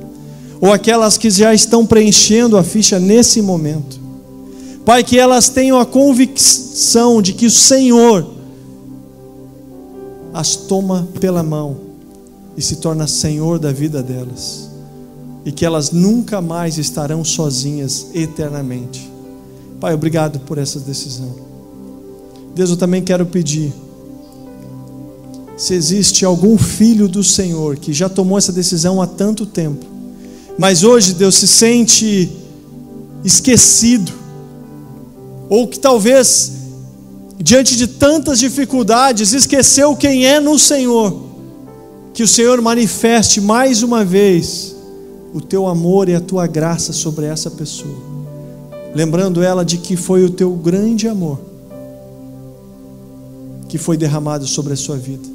ou 0.59 0.73
aquelas 0.73 1.17
que 1.17 1.29
já 1.29 1.53
estão 1.53 1.85
preenchendo 1.85 2.57
a 2.57 2.63
ficha 2.63 2.99
nesse 2.99 3.41
momento. 3.41 3.99
Pai, 4.83 5.03
que 5.03 5.19
elas 5.19 5.49
tenham 5.49 5.79
a 5.79 5.85
convicção 5.85 7.21
de 7.21 7.33
que 7.33 7.45
o 7.45 7.51
Senhor 7.51 8.25
as 10.33 10.55
toma 10.55 11.07
pela 11.19 11.41
mão 11.41 11.77
e 12.55 12.61
se 12.61 12.77
torna 12.77 13.07
Senhor 13.07 13.59
da 13.59 13.71
vida 13.71 14.03
delas, 14.03 14.69
e 15.47 15.51
que 15.53 15.65
elas 15.65 15.91
nunca 15.91 16.41
mais 16.41 16.77
estarão 16.77 17.23
sozinhas 17.23 18.07
eternamente. 18.13 19.09
Pai, 19.79 19.93
obrigado 19.93 20.41
por 20.41 20.57
essa 20.57 20.77
decisão. 20.77 21.33
Deus, 22.53 22.69
eu 22.69 22.75
também 22.75 23.01
quero 23.01 23.25
pedir 23.25 23.73
se 25.55 25.73
existe 25.73 26.25
algum 26.25 26.57
filho 26.57 27.07
do 27.07 27.23
Senhor 27.23 27.77
que 27.77 27.93
já 27.93 28.09
tomou 28.09 28.37
essa 28.37 28.51
decisão 28.51 29.01
há 29.01 29.07
tanto 29.07 29.45
tempo, 29.45 29.85
mas 30.59 30.83
hoje 30.83 31.13
Deus 31.13 31.35
se 31.35 31.47
sente 31.47 32.29
esquecido, 33.23 34.11
ou 35.47 35.65
que 35.65 35.79
talvez, 35.79 36.51
diante 37.39 37.77
de 37.77 37.87
tantas 37.87 38.39
dificuldades, 38.39 39.31
esqueceu 39.31 39.95
quem 39.95 40.25
é 40.25 40.41
no 40.41 40.59
Senhor, 40.59 41.21
que 42.13 42.21
o 42.21 42.27
Senhor 42.27 42.61
manifeste 42.61 43.39
mais 43.39 43.81
uma 43.81 44.03
vez 44.03 44.75
o 45.37 45.41
teu 45.41 45.67
amor 45.67 46.09
e 46.09 46.15
a 46.15 46.19
tua 46.19 46.47
graça 46.47 46.91
sobre 46.91 47.27
essa 47.27 47.51
pessoa, 47.51 47.95
lembrando 48.95 49.43
ela 49.43 49.63
de 49.63 49.77
que 49.77 49.95
foi 49.95 50.23
o 50.23 50.31
teu 50.31 50.51
grande 50.53 51.07
amor 51.07 51.39
que 53.69 53.77
foi 53.77 53.97
derramado 53.97 54.47
sobre 54.47 54.73
a 54.73 54.75
sua 54.77 54.97
vida. 54.97 55.27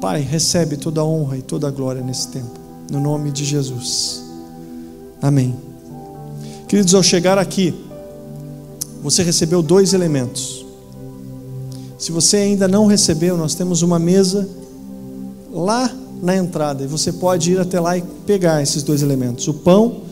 Pai, 0.00 0.20
recebe 0.20 0.76
toda 0.76 1.00
a 1.00 1.04
honra 1.04 1.38
e 1.38 1.42
toda 1.42 1.66
a 1.66 1.70
glória 1.70 2.02
nesse 2.02 2.28
tempo, 2.28 2.52
no 2.90 3.00
nome 3.00 3.32
de 3.32 3.44
Jesus. 3.44 4.22
Amém. 5.20 5.56
Queridos, 6.68 6.94
ao 6.94 7.02
chegar 7.02 7.36
aqui, 7.36 7.74
você 9.02 9.22
recebeu 9.24 9.60
dois 9.60 9.92
elementos. 9.92 10.64
Se 11.98 12.12
você 12.12 12.36
ainda 12.36 12.68
não 12.68 12.86
recebeu, 12.86 13.36
nós 13.36 13.54
temos 13.54 13.82
uma 13.82 13.98
mesa 13.98 14.48
lá 15.50 15.90
na 16.22 16.36
entrada 16.36 16.84
e 16.84 16.86
você 16.86 17.12
pode 17.12 17.52
ir 17.52 17.60
até 17.60 17.78
lá 17.78 17.96
e 17.96 18.02
pegar 18.26 18.62
esses 18.62 18.82
dois 18.82 19.02
elementos, 19.02 19.46
o 19.48 19.54
pão 19.54 20.02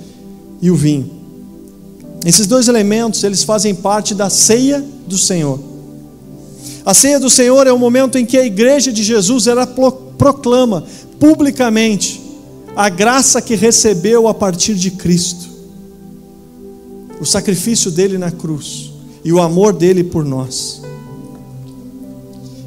e 0.60 0.70
o 0.70 0.76
vinho. 0.76 1.10
Esses 2.24 2.46
dois 2.46 2.68
elementos, 2.68 3.24
eles 3.24 3.42
fazem 3.42 3.74
parte 3.74 4.14
da 4.14 4.30
ceia 4.30 4.84
do 5.06 5.18
Senhor. 5.18 5.58
A 6.84 6.94
ceia 6.94 7.18
do 7.18 7.30
Senhor 7.30 7.66
é 7.66 7.72
o 7.72 7.78
momento 7.78 8.16
em 8.16 8.24
que 8.24 8.36
a 8.38 8.44
igreja 8.44 8.92
de 8.92 9.02
Jesus 9.02 9.46
ela 9.46 9.66
proclama 9.66 10.84
publicamente 11.18 12.20
a 12.74 12.88
graça 12.88 13.42
que 13.42 13.54
recebeu 13.54 14.28
a 14.28 14.34
partir 14.34 14.74
de 14.74 14.92
Cristo, 14.92 15.50
o 17.20 17.24
sacrifício 17.24 17.90
dele 17.90 18.18
na 18.18 18.30
cruz 18.30 18.92
e 19.24 19.32
o 19.32 19.40
amor 19.40 19.72
dele 19.72 20.02
por 20.02 20.24
nós. 20.24 20.82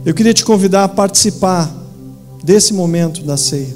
Eu 0.06 0.14
queria 0.14 0.34
te 0.34 0.46
convidar 0.46 0.84
a 0.84 0.90
participar 0.90 1.85
desse 2.46 2.74
momento 2.74 3.24
da 3.24 3.36
ceia. 3.36 3.76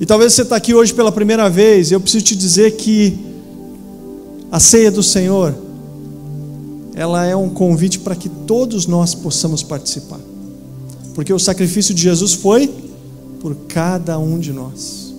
E 0.00 0.06
talvez 0.06 0.32
você 0.32 0.42
está 0.42 0.56
aqui 0.56 0.74
hoje 0.74 0.94
pela 0.94 1.12
primeira 1.12 1.50
vez, 1.50 1.92
eu 1.92 2.00
preciso 2.00 2.24
te 2.24 2.34
dizer 2.34 2.72
que 2.72 3.18
a 4.50 4.58
ceia 4.58 4.90
do 4.90 5.02
Senhor 5.02 5.54
ela 6.94 7.26
é 7.26 7.36
um 7.36 7.50
convite 7.50 7.98
para 7.98 8.16
que 8.16 8.28
todos 8.28 8.86
nós 8.86 9.14
possamos 9.14 9.62
participar. 9.62 10.20
Porque 11.14 11.32
o 11.32 11.38
sacrifício 11.38 11.94
de 11.94 12.02
Jesus 12.02 12.32
foi 12.32 12.72
por 13.40 13.54
cada 13.68 14.18
um 14.18 14.38
de 14.38 14.52
nós. 14.52 15.12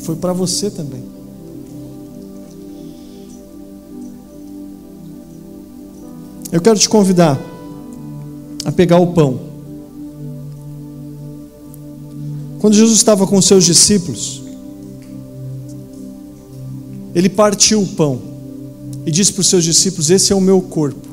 Foi 0.00 0.16
para 0.16 0.32
você 0.32 0.68
também. 0.68 1.02
Eu 6.50 6.60
quero 6.60 6.78
te 6.78 6.88
convidar 6.88 7.40
a 8.64 8.72
pegar 8.72 8.98
o 8.98 9.12
pão. 9.12 9.51
Quando 12.62 12.74
Jesus 12.74 12.96
estava 12.96 13.26
com 13.26 13.42
seus 13.42 13.64
discípulos, 13.64 14.40
ele 17.12 17.28
partiu 17.28 17.82
o 17.82 17.86
pão 17.88 18.22
e 19.04 19.10
disse 19.10 19.32
para 19.32 19.40
os 19.40 19.48
seus 19.48 19.64
discípulos: 19.64 20.10
Esse 20.10 20.32
é 20.32 20.36
o 20.36 20.40
meu 20.40 20.62
corpo, 20.62 21.08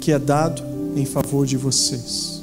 que 0.00 0.10
é 0.10 0.18
dado 0.18 0.60
em 0.96 1.04
favor 1.04 1.46
de 1.46 1.56
vocês. 1.56 2.42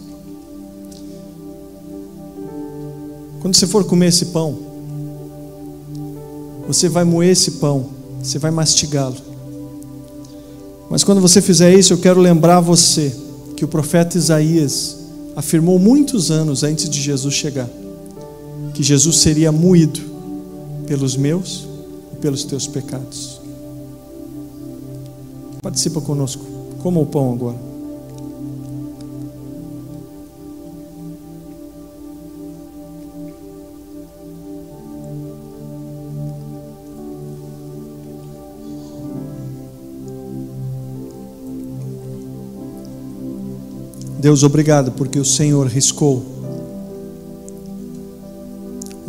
Quando 3.41 3.55
você 3.55 3.67
for 3.67 3.83
comer 3.83 4.07
esse 4.07 4.27
pão, 4.27 4.57
você 6.65 6.87
vai 6.87 7.03
moer 7.03 7.31
esse 7.31 7.51
pão, 7.51 7.89
você 8.21 8.39
vai 8.39 8.51
mastigá-lo. 8.51 9.17
Mas 10.89 11.03
quando 11.03 11.19
você 11.19 11.41
fizer 11.41 11.77
isso, 11.77 11.91
eu 11.91 11.97
quero 11.97 12.21
lembrar 12.21 12.61
você 12.61 13.13
que 13.57 13.65
o 13.65 13.67
profeta 13.67 14.17
Isaías 14.17 14.95
afirmou 15.35 15.77
muitos 15.77 16.31
anos 16.31 16.63
antes 16.63 16.89
de 16.89 17.01
Jesus 17.01 17.33
chegar 17.33 17.82
que 18.73 18.81
Jesus 18.81 19.17
seria 19.19 19.51
moído 19.51 19.99
pelos 20.87 21.15
meus 21.15 21.67
e 22.11 22.15
pelos 22.17 22.43
teus 22.43 22.67
pecados. 22.67 23.39
Participa 25.61 26.01
conosco. 26.01 26.43
Coma 26.81 26.99
o 26.99 27.05
pão 27.05 27.33
agora. 27.33 27.73
Deus, 44.19 44.41
obrigado 44.41 44.93
porque 44.93 45.19
o 45.19 45.25
Senhor 45.25 45.67
riscou. 45.67 46.32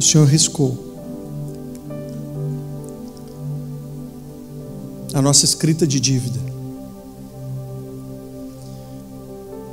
O 0.04 0.06
Senhor 0.06 0.26
riscou 0.26 0.78
a 5.14 5.22
nossa 5.22 5.46
escrita 5.46 5.86
de 5.86 5.98
dívida. 5.98 6.38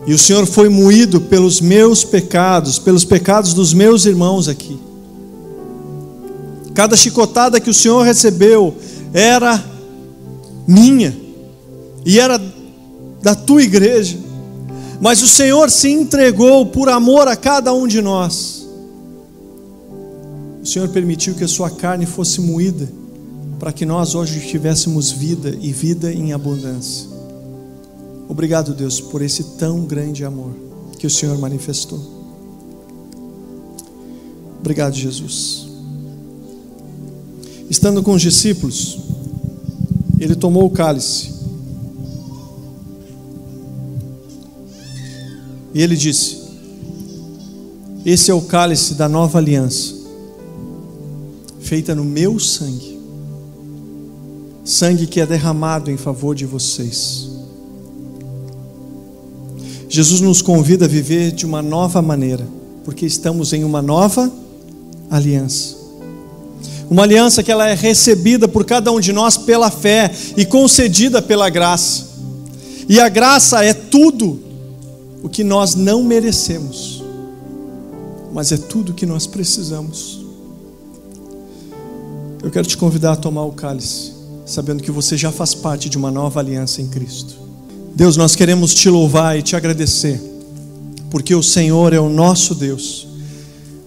E 0.07 0.13
o 0.13 0.17
Senhor 0.17 0.45
foi 0.45 0.69
moído 0.69 1.19
pelos 1.19 1.59
meus 1.59 2.05
pecados, 2.05 2.79
pelos 2.79 3.03
pecados 3.03 3.53
dos 3.53 3.73
meus 3.73 4.05
irmãos 4.05 4.47
aqui. 4.47 4.79
Cada 6.73 6.95
chicotada 6.95 7.59
que 7.59 7.69
o 7.69 7.73
Senhor 7.73 8.01
recebeu 8.03 8.73
era 9.13 9.61
minha 10.65 11.13
e 12.05 12.21
era 12.21 12.41
da 13.21 13.35
tua 13.35 13.63
igreja. 13.63 14.17
Mas 15.01 15.21
o 15.21 15.27
Senhor 15.27 15.69
se 15.69 15.89
entregou 15.89 16.67
por 16.67 16.87
amor 16.87 17.27
a 17.27 17.35
cada 17.35 17.73
um 17.73 17.85
de 17.85 18.01
nós. 18.01 18.60
O 20.61 20.65
Senhor 20.65 20.89
permitiu 20.89 21.33
que 21.33 21.43
a 21.43 21.47
sua 21.47 21.69
carne 21.69 22.05
fosse 22.05 22.39
moída 22.39 22.87
para 23.59 23.71
que 23.71 23.85
nós 23.85 24.15
hoje 24.15 24.39
tivéssemos 24.47 25.11
vida 25.11 25.57
e 25.61 25.71
vida 25.71 26.11
em 26.11 26.33
abundância. 26.33 27.07
Obrigado, 28.27 28.73
Deus, 28.73 29.01
por 29.01 29.21
esse 29.21 29.43
tão 29.57 29.85
grande 29.85 30.23
amor 30.23 30.53
que 30.97 31.07
o 31.07 31.09
Senhor 31.09 31.37
manifestou. 31.37 31.99
Obrigado, 34.59 34.95
Jesus. 34.95 35.67
Estando 37.69 38.03
com 38.03 38.13
os 38.13 38.21
discípulos, 38.21 38.99
ele 40.19 40.35
tomou 40.35 40.65
o 40.65 40.69
cálice 40.69 41.31
E 45.73 45.81
ele 45.81 45.95
disse: 45.95 46.37
Esse 48.05 48.29
é 48.29 48.33
o 48.33 48.41
cálice 48.41 48.95
da 48.95 49.07
nova 49.07 49.37
aliança, 49.37 49.95
feita 51.71 51.95
no 51.95 52.03
meu 52.03 52.37
sangue, 52.37 52.99
sangue 54.61 55.07
que 55.07 55.21
é 55.21 55.25
derramado 55.25 55.89
em 55.89 55.95
favor 55.95 56.35
de 56.35 56.45
vocês. 56.45 57.29
Jesus 59.87 60.19
nos 60.19 60.41
convida 60.41 60.83
a 60.83 60.87
viver 60.89 61.31
de 61.31 61.45
uma 61.45 61.61
nova 61.61 62.01
maneira, 62.01 62.45
porque 62.83 63.05
estamos 63.05 63.53
em 63.53 63.63
uma 63.63 63.81
nova 63.81 64.29
aliança. 65.09 65.77
Uma 66.89 67.03
aliança 67.03 67.41
que 67.41 67.49
ela 67.49 67.69
é 67.69 67.73
recebida 67.73 68.49
por 68.49 68.65
cada 68.65 68.91
um 68.91 68.99
de 68.99 69.13
nós 69.13 69.37
pela 69.37 69.71
fé 69.71 70.11
e 70.35 70.45
concedida 70.45 71.21
pela 71.21 71.49
graça. 71.49 72.05
E 72.89 72.99
a 72.99 73.07
graça 73.07 73.63
é 73.63 73.73
tudo 73.73 74.41
o 75.23 75.29
que 75.29 75.41
nós 75.41 75.73
não 75.73 76.03
merecemos, 76.03 77.01
mas 78.33 78.51
é 78.51 78.57
tudo 78.57 78.91
o 78.91 78.93
que 78.93 79.05
nós 79.05 79.25
precisamos. 79.25 80.20
Eu 82.43 82.49
quero 82.49 82.67
te 82.67 82.75
convidar 82.75 83.13
a 83.13 83.15
tomar 83.15 83.43
o 83.43 83.51
cálice, 83.51 84.13
sabendo 84.47 84.81
que 84.81 84.89
você 84.89 85.15
já 85.15 85.31
faz 85.31 85.53
parte 85.53 85.87
de 85.87 85.97
uma 85.97 86.09
nova 86.09 86.39
aliança 86.39 86.81
em 86.81 86.87
Cristo. 86.87 87.35
Deus, 87.93 88.17
nós 88.17 88.35
queremos 88.35 88.73
te 88.73 88.89
louvar 88.89 89.37
e 89.37 89.43
te 89.43 89.55
agradecer, 89.55 90.19
porque 91.11 91.35
o 91.35 91.43
Senhor 91.43 91.93
é 91.93 91.99
o 91.99 92.09
nosso 92.09 92.55
Deus, 92.55 93.07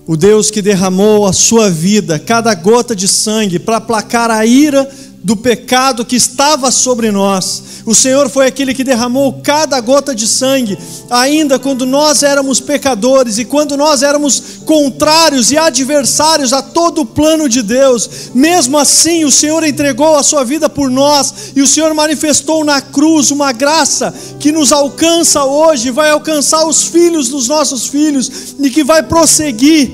o 0.07 0.17
Deus 0.17 0.53
que 0.53 0.63
derramou 0.63 1.27
a 1.27 1.33
sua 1.33 1.69
vida, 1.69 2.17
cada 2.19 2.55
gota 2.55 2.95
de 2.95 3.09
sangue, 3.09 3.59
para 3.59 3.79
aplacar 3.79 4.31
a 4.31 4.47
ira 4.47 4.89
do 5.25 5.35
pecado 5.35 6.05
que 6.05 6.17
estava 6.17 6.71
sobre 6.71 7.11
nós. 7.11 7.83
O 7.87 7.95
Senhor 7.95 8.29
foi 8.29 8.47
aquele 8.47 8.75
que 8.75 8.85
derramou 8.85 9.41
cada 9.43 9.81
gota 9.81 10.15
de 10.15 10.29
sangue, 10.29 10.79
ainda 11.09 11.59
quando 11.59 11.87
nós 11.87 12.23
éramos 12.23 12.61
pecadores 12.61 13.39
e 13.39 13.45
quando 13.47 13.75
nós 13.75 14.03
éramos 14.03 14.43
contrários 14.67 15.51
e 15.51 15.57
adversários 15.57 16.53
a 16.53 16.61
todo 16.61 17.01
o 17.01 17.07
plano 17.07 17.49
de 17.49 17.63
Deus. 17.63 18.31
Mesmo 18.35 18.77
assim, 18.77 19.25
o 19.25 19.31
Senhor 19.31 19.65
entregou 19.65 20.15
a 20.15 20.23
sua 20.23 20.45
vida 20.45 20.69
por 20.69 20.91
nós 20.91 21.53
e 21.57 21.63
o 21.63 21.67
Senhor 21.67 21.95
manifestou 21.95 22.63
na 22.63 22.83
cruz 22.83 23.31
uma 23.31 23.51
graça 23.51 24.15
que 24.39 24.53
nos 24.53 24.73
alcança 24.73 25.43
hoje, 25.43 25.91
vai 25.91 26.11
alcançar 26.11 26.67
os 26.67 26.85
filhos 26.85 27.31
dos 27.31 27.49
nossos 27.49 27.87
filhos 27.87 28.55
e 28.61 28.69
que 28.69 28.85
vai 28.85 29.03
prosseguir 29.03 29.91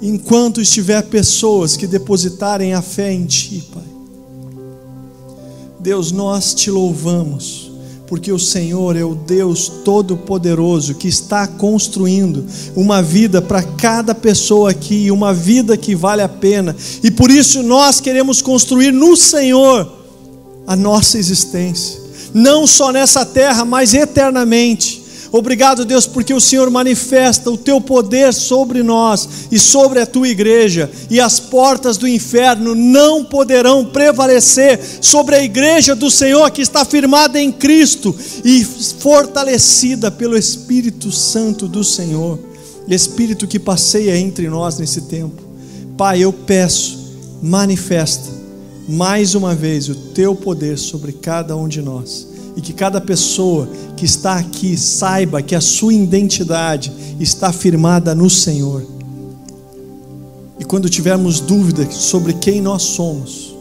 enquanto 0.00 0.60
estiver 0.62 1.02
pessoas 1.02 1.76
que 1.76 1.86
depositarem 1.86 2.72
a 2.72 2.80
fé 2.80 3.12
em 3.12 3.26
Ti, 3.26 3.62
Pai. 3.72 3.97
Deus, 5.80 6.10
nós 6.10 6.54
te 6.54 6.70
louvamos, 6.70 7.70
porque 8.06 8.32
o 8.32 8.38
Senhor 8.38 8.96
é 8.96 9.04
o 9.04 9.14
Deus 9.14 9.68
Todo-Poderoso 9.84 10.94
que 10.94 11.06
está 11.06 11.46
construindo 11.46 12.44
uma 12.74 13.00
vida 13.00 13.40
para 13.40 13.62
cada 13.62 14.14
pessoa 14.14 14.70
aqui, 14.70 15.10
uma 15.10 15.32
vida 15.32 15.76
que 15.76 15.94
vale 15.94 16.22
a 16.22 16.28
pena, 16.28 16.74
e 17.02 17.10
por 17.10 17.30
isso 17.30 17.62
nós 17.62 18.00
queremos 18.00 18.42
construir 18.42 18.92
no 18.92 19.16
Senhor 19.16 19.92
a 20.66 20.74
nossa 20.74 21.16
existência, 21.16 22.00
não 22.34 22.66
só 22.66 22.90
nessa 22.90 23.24
terra, 23.24 23.64
mas 23.64 23.94
eternamente. 23.94 24.97
Obrigado, 25.30 25.84
Deus, 25.84 26.06
porque 26.06 26.32
o 26.32 26.40
Senhor 26.40 26.70
manifesta 26.70 27.50
o 27.50 27.56
teu 27.56 27.80
poder 27.80 28.32
sobre 28.32 28.82
nós 28.82 29.28
e 29.50 29.58
sobre 29.58 30.00
a 30.00 30.06
tua 30.06 30.28
igreja, 30.28 30.90
e 31.10 31.20
as 31.20 31.38
portas 31.38 31.98
do 31.98 32.08
inferno 32.08 32.74
não 32.74 33.24
poderão 33.24 33.84
prevalecer 33.84 34.80
sobre 35.02 35.36
a 35.36 35.42
igreja 35.42 35.94
do 35.94 36.10
Senhor 36.10 36.50
que 36.50 36.62
está 36.62 36.84
firmada 36.84 37.38
em 37.38 37.52
Cristo 37.52 38.14
e 38.42 38.64
fortalecida 38.64 40.10
pelo 40.10 40.36
Espírito 40.36 41.12
Santo 41.12 41.68
do 41.68 41.84
Senhor, 41.84 42.38
Espírito 42.88 43.46
que 43.46 43.58
passeia 43.58 44.16
entre 44.16 44.48
nós 44.48 44.78
nesse 44.78 45.02
tempo. 45.02 45.42
Pai, 45.96 46.20
eu 46.20 46.32
peço, 46.32 46.98
manifesta 47.42 48.38
mais 48.88 49.34
uma 49.34 49.54
vez 49.54 49.90
o 49.90 49.94
teu 49.94 50.34
poder 50.34 50.78
sobre 50.78 51.12
cada 51.12 51.54
um 51.54 51.68
de 51.68 51.82
nós 51.82 52.27
e 52.58 52.60
que 52.60 52.72
cada 52.72 53.00
pessoa 53.00 53.68
que 53.96 54.04
está 54.04 54.34
aqui 54.34 54.76
saiba 54.76 55.40
que 55.40 55.54
a 55.54 55.60
sua 55.60 55.94
identidade 55.94 56.92
está 57.20 57.52
firmada 57.52 58.16
no 58.16 58.28
Senhor. 58.28 58.84
E 60.58 60.64
quando 60.64 60.88
tivermos 60.88 61.38
dúvida 61.38 61.88
sobre 61.88 62.32
quem 62.32 62.60
nós 62.60 62.82
somos, 62.82 63.54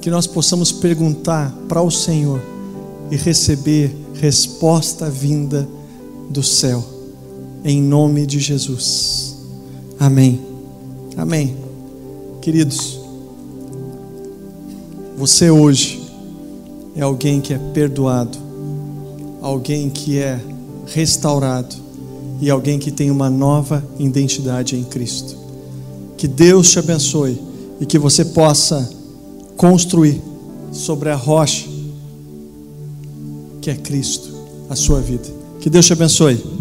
que 0.00 0.10
nós 0.10 0.28
possamos 0.28 0.70
perguntar 0.70 1.52
para 1.68 1.82
o 1.82 1.90
Senhor 1.90 2.40
e 3.10 3.16
receber 3.16 3.92
resposta 4.14 5.10
vinda 5.10 5.68
do 6.30 6.40
céu, 6.40 6.84
em 7.64 7.82
nome 7.82 8.26
de 8.26 8.38
Jesus. 8.38 9.38
Amém. 9.98 10.40
Amém. 11.16 11.56
Queridos, 12.40 13.00
você 15.18 15.50
hoje 15.50 16.03
é 16.96 17.02
alguém 17.02 17.40
que 17.40 17.52
é 17.52 17.58
perdoado, 17.58 18.38
alguém 19.40 19.90
que 19.90 20.18
é 20.18 20.40
restaurado 20.86 21.74
e 22.40 22.50
alguém 22.50 22.78
que 22.78 22.90
tem 22.90 23.10
uma 23.10 23.30
nova 23.30 23.84
identidade 23.98 24.76
em 24.76 24.84
Cristo. 24.84 25.36
Que 26.16 26.28
Deus 26.28 26.70
te 26.70 26.78
abençoe 26.78 27.40
e 27.80 27.86
que 27.86 27.98
você 27.98 28.24
possa 28.24 28.88
construir 29.56 30.20
sobre 30.72 31.10
a 31.10 31.16
rocha 31.16 31.66
que 33.60 33.70
é 33.70 33.74
Cristo 33.74 34.30
a 34.68 34.76
sua 34.76 35.00
vida. 35.00 35.28
Que 35.60 35.70
Deus 35.70 35.86
te 35.86 35.92
abençoe. 35.92 36.53